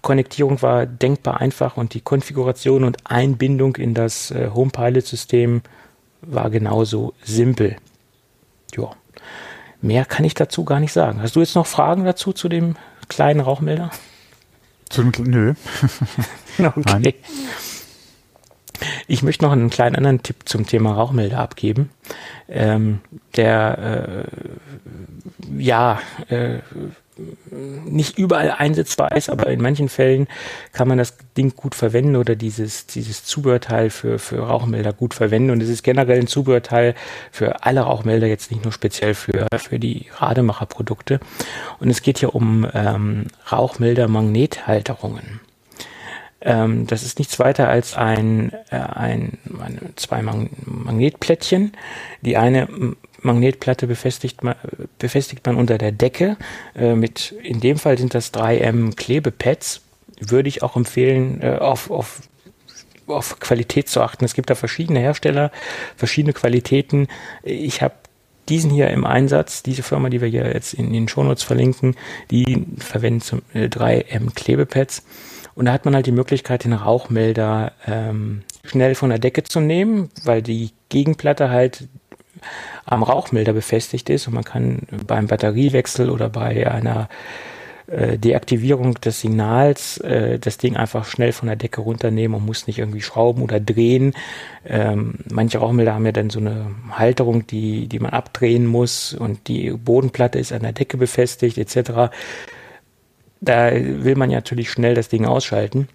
[0.00, 5.60] Konnektierung war denkbar einfach und die Konfiguration und Einbindung in das äh, Home Pilot System
[6.22, 7.76] war genauso simpel.
[8.76, 8.90] Ja.
[9.80, 11.22] Mehr kann ich dazu gar nicht sagen.
[11.22, 12.76] Hast du jetzt noch Fragen dazu zu dem
[13.08, 13.90] kleinen Rauchmelder?
[14.88, 15.54] Zu dem, nö.
[16.58, 16.82] okay.
[16.84, 17.14] Nein.
[19.06, 21.90] Ich möchte noch einen kleinen anderen Tipp zum Thema Rauchmelder abgeben,
[22.48, 23.00] ähm,
[23.36, 26.58] der äh, ja äh,
[27.84, 30.28] nicht überall einsetzbar ist, aber in manchen Fällen
[30.72, 35.50] kann man das Ding gut verwenden oder dieses, dieses Zubehörteil für, für Rauchmelder gut verwenden.
[35.50, 36.94] Und es ist generell ein Zubehörteil
[37.32, 41.20] für alle Rauchmelder, jetzt nicht nur speziell für, für die Rademacher-Produkte.
[41.80, 45.40] Und es geht hier um ähm, Rauchmelder-Magnethalterungen.
[46.40, 51.72] Ähm, das ist nichts weiter als ein, äh, ein, ein zwei Mag Magnetplättchen.
[52.22, 52.68] Die eine
[53.22, 54.54] Magnetplatte befestigt man,
[54.98, 56.36] befestigt man unter der Decke.
[56.74, 59.82] Äh, mit, in dem Fall sind das 3M Klebepads.
[60.20, 62.22] Würde ich auch empfehlen, äh, auf, auf,
[63.06, 64.24] auf Qualität zu achten.
[64.24, 65.50] Es gibt da verschiedene Hersteller,
[65.96, 67.08] verschiedene Qualitäten.
[67.42, 67.94] Ich habe
[68.48, 71.96] diesen hier im Einsatz, diese Firma, die wir hier jetzt in den Shownotes verlinken,
[72.30, 75.04] die verwenden zum, äh, 3M Klebepads.
[75.54, 79.60] Und da hat man halt die Möglichkeit, den Rauchmelder ähm, schnell von der Decke zu
[79.60, 81.88] nehmen, weil die Gegenplatte halt
[82.84, 87.08] am Rauchmelder befestigt ist und man kann beim Batteriewechsel oder bei einer
[87.88, 92.66] äh, Deaktivierung des Signals äh, das Ding einfach schnell von der Decke runternehmen und muss
[92.66, 94.12] nicht irgendwie schrauben oder drehen.
[94.66, 99.48] Ähm, manche Rauchmelder haben ja dann so eine Halterung, die, die man abdrehen muss und
[99.48, 102.12] die Bodenplatte ist an der Decke befestigt etc.
[103.40, 105.88] Da will man ja natürlich schnell das Ding ausschalten,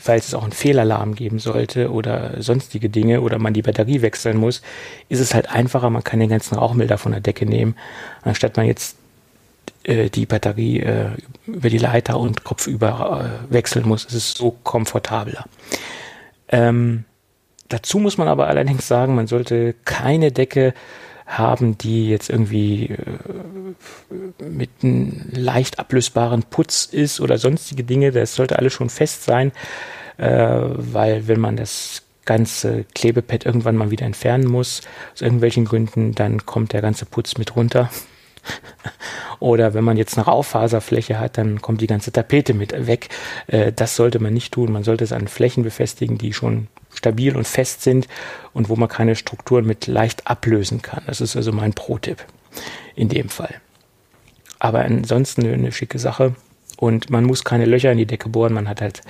[0.00, 4.38] falls es auch einen Fehlalarm geben sollte oder sonstige Dinge oder man die Batterie wechseln
[4.38, 4.62] muss,
[5.10, 7.76] ist es halt einfacher, man kann den ganzen Rauchmelder von der Decke nehmen,
[8.22, 8.96] anstatt man jetzt
[9.84, 11.10] äh, die Batterie äh,
[11.46, 14.06] über die Leiter und kopfüber äh, wechseln muss.
[14.06, 15.44] Es ist so komfortabler.
[16.48, 17.04] Ähm,
[17.68, 20.72] dazu muss man aber allerdings sagen, man sollte keine Decke
[21.30, 28.10] haben, die jetzt irgendwie äh, mit einem leicht ablösbaren Putz ist oder sonstige Dinge.
[28.10, 29.52] Das sollte alles schon fest sein,
[30.18, 34.82] äh, weil wenn man das ganze Klebepad irgendwann mal wieder entfernen muss,
[35.14, 37.90] aus irgendwelchen Gründen, dann kommt der ganze Putz mit runter.
[39.40, 43.08] Oder wenn man jetzt eine Raufaserfläche hat, dann kommt die ganze Tapete mit weg.
[43.46, 44.72] Äh, das sollte man nicht tun.
[44.72, 48.08] Man sollte es an Flächen befestigen, die schon stabil und fest sind
[48.52, 51.02] und wo man keine Strukturen mit leicht ablösen kann.
[51.06, 52.24] Das ist also mein Pro-Tipp
[52.94, 53.54] in dem Fall.
[54.58, 56.34] Aber ansonsten eine schicke Sache
[56.76, 59.02] und man muss keine Löcher in die Decke bohren, man hat halt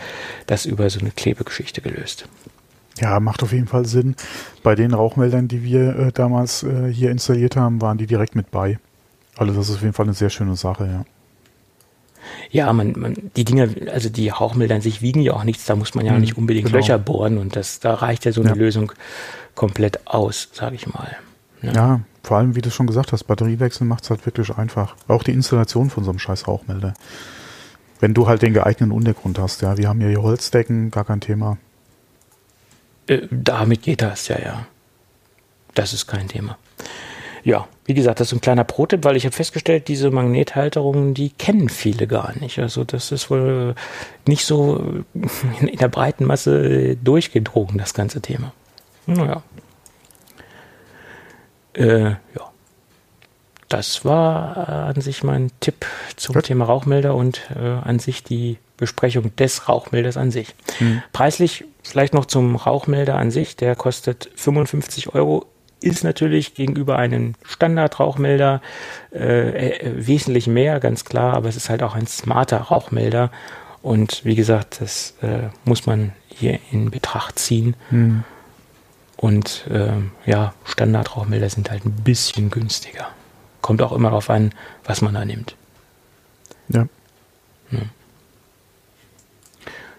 [0.46, 2.28] das über so eine Klebegeschichte gelöst.
[2.98, 4.14] Ja, macht auf jeden Fall Sinn.
[4.62, 8.50] Bei den Rauchmeldern, die wir äh, damals äh, hier installiert haben, waren die direkt mit
[8.50, 8.78] bei.
[9.36, 11.04] Also das ist auf jeden Fall eine sehr schöne Sache, ja.
[12.50, 15.76] Ja, man, man, die Dinge, also die Rauchmelder an sich wiegen ja auch nichts, da
[15.76, 16.78] muss man ja mhm, nicht unbedingt genau.
[16.78, 18.56] Löcher bohren und das, da reicht ja so eine ja.
[18.56, 18.92] Lösung
[19.54, 21.16] komplett aus, sage ich mal.
[21.62, 21.72] Ja.
[21.72, 22.00] ja.
[22.22, 24.96] vor allem, wie du schon gesagt hast, Batteriewechsel macht es halt wirklich einfach.
[25.08, 26.94] Auch die Installation von so einem scheiß Rauchmelder.
[28.00, 31.20] Wenn du halt den geeigneten Untergrund hast, ja, wir haben ja hier Holzdecken, gar kein
[31.20, 31.58] Thema.
[33.06, 34.66] Äh, damit geht das, ja, ja.
[35.74, 36.56] Das ist kein Thema.
[37.42, 41.30] Ja, wie gesagt, das ist ein kleiner Pro-Tipp, weil ich habe festgestellt, diese Magnethalterungen, die
[41.30, 42.58] kennen viele gar nicht.
[42.58, 43.74] Also das ist wohl
[44.26, 45.02] nicht so
[45.60, 48.52] in der breiten Masse durchgedrungen, das ganze Thema.
[49.06, 49.42] Naja.
[51.74, 52.50] Äh, ja.
[53.68, 55.86] Das war äh, an sich mein Tipp
[56.16, 56.44] zum Gut.
[56.44, 60.54] Thema Rauchmelder und äh, an sich die Besprechung des Rauchmelders an sich.
[60.78, 61.02] Hm.
[61.12, 63.56] Preislich vielleicht noch zum Rauchmelder an sich.
[63.56, 65.46] Der kostet 55 Euro
[65.80, 68.60] ist natürlich gegenüber einem Standard-Rauchmelder
[69.12, 73.30] äh, äh, wesentlich mehr, ganz klar, aber es ist halt auch ein smarter Rauchmelder.
[73.82, 77.74] Und wie gesagt, das äh, muss man hier in Betracht ziehen.
[77.90, 78.24] Mhm.
[79.16, 79.92] Und äh,
[80.24, 83.08] ja, Standard-Rauchmelder sind halt ein bisschen günstiger.
[83.60, 84.52] Kommt auch immer darauf an,
[84.84, 85.56] was man da nimmt.
[86.68, 86.86] Ja.
[87.70, 87.90] Hm.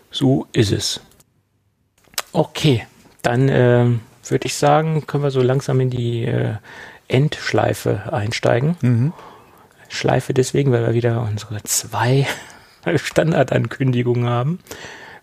[0.09, 1.01] So ist es.
[2.33, 2.85] Okay,
[3.21, 3.85] dann äh,
[4.29, 6.55] würde ich sagen, können wir so langsam in die äh,
[7.07, 8.77] Endschleife einsteigen.
[8.81, 9.13] Mhm.
[9.89, 12.27] Schleife deswegen, weil wir wieder unsere zwei
[12.95, 14.59] Standardankündigungen haben.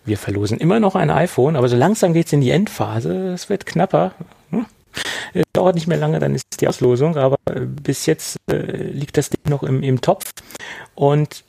[0.05, 3.33] Wir verlosen immer noch ein iPhone, aber so langsam geht es in die Endphase.
[3.33, 4.13] Es wird knapper.
[4.51, 4.65] Hm?
[5.33, 9.17] Es dauert nicht mehr lange, dann ist die Auslosung, aber äh, bis jetzt äh, liegt
[9.17, 10.31] das Ding noch im, im Topf.
[10.95, 11.43] Und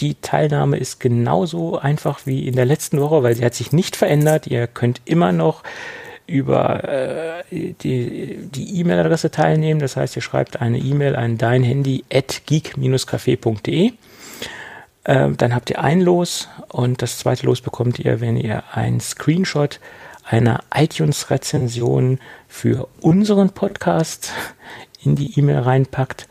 [0.00, 3.96] die Teilnahme ist genauso einfach wie in der letzten Woche, weil sie hat sich nicht
[3.96, 4.46] verändert.
[4.46, 5.64] Ihr könnt immer noch
[6.28, 9.80] über äh, die E-Mail-Adresse teilnehmen.
[9.80, 13.92] Das heißt, ihr schreibt eine E-Mail an dein Handy at geek-café.de.
[15.04, 19.00] Äh, dann habt ihr ein Los und das zweite Los bekommt ihr, wenn ihr ein
[19.00, 19.80] Screenshot
[20.24, 24.30] einer iTunes-Rezension für unseren Podcast
[25.02, 26.28] in die E-Mail reinpackt.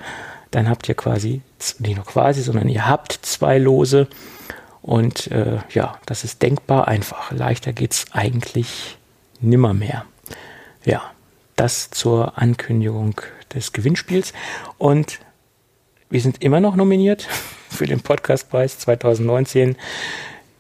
[0.52, 1.42] Dann habt ihr quasi,
[1.80, 4.08] nicht nur quasi, sondern ihr habt zwei Lose.
[4.84, 7.32] Und äh, ja, das ist denkbar einfach.
[7.32, 8.98] Leichter geht es eigentlich
[9.40, 10.06] nimmer mehr.
[10.86, 11.12] Ja,
[11.56, 13.20] das zur Ankündigung
[13.54, 14.34] des Gewinnspiels.
[14.78, 15.20] Und
[16.10, 17.28] wir sind immer noch nominiert
[17.70, 19.76] für den Podcastpreis 2019.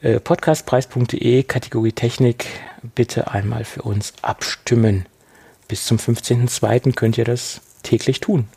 [0.01, 2.45] Äh, podcastpreis.de, Kategorie Technik,
[2.95, 5.05] bitte einmal für uns abstimmen.
[5.67, 6.93] Bis zum 15.02.
[6.93, 8.47] könnt ihr das täglich tun.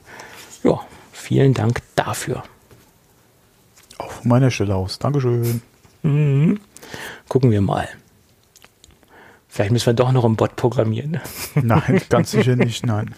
[0.62, 0.80] Ja,
[1.12, 2.44] vielen Dank dafür.
[3.98, 4.98] Auch von meiner Stelle aus.
[4.98, 5.62] Dankeschön.
[6.02, 6.60] Mhm.
[7.28, 7.88] Gucken wir mal.
[9.51, 11.20] Vielleicht müssen wir doch noch einen Bot programmieren.
[11.57, 13.14] Nein, ganz sicher nicht, nein.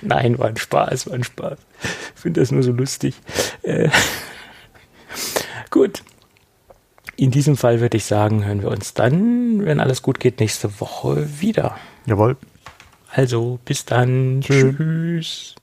[0.00, 1.58] Nein, war ein Spaß, war ein Spaß.
[2.14, 3.16] Ich finde das nur so lustig.
[3.62, 3.90] Äh,
[5.70, 6.02] gut.
[7.16, 10.80] In diesem Fall würde ich sagen, hören wir uns dann, wenn alles gut geht, nächste
[10.80, 11.76] Woche wieder.
[12.06, 12.36] Jawohl.
[13.10, 14.42] Also, bis dann.
[14.42, 14.76] Tschüss.
[14.76, 15.52] Tschüss.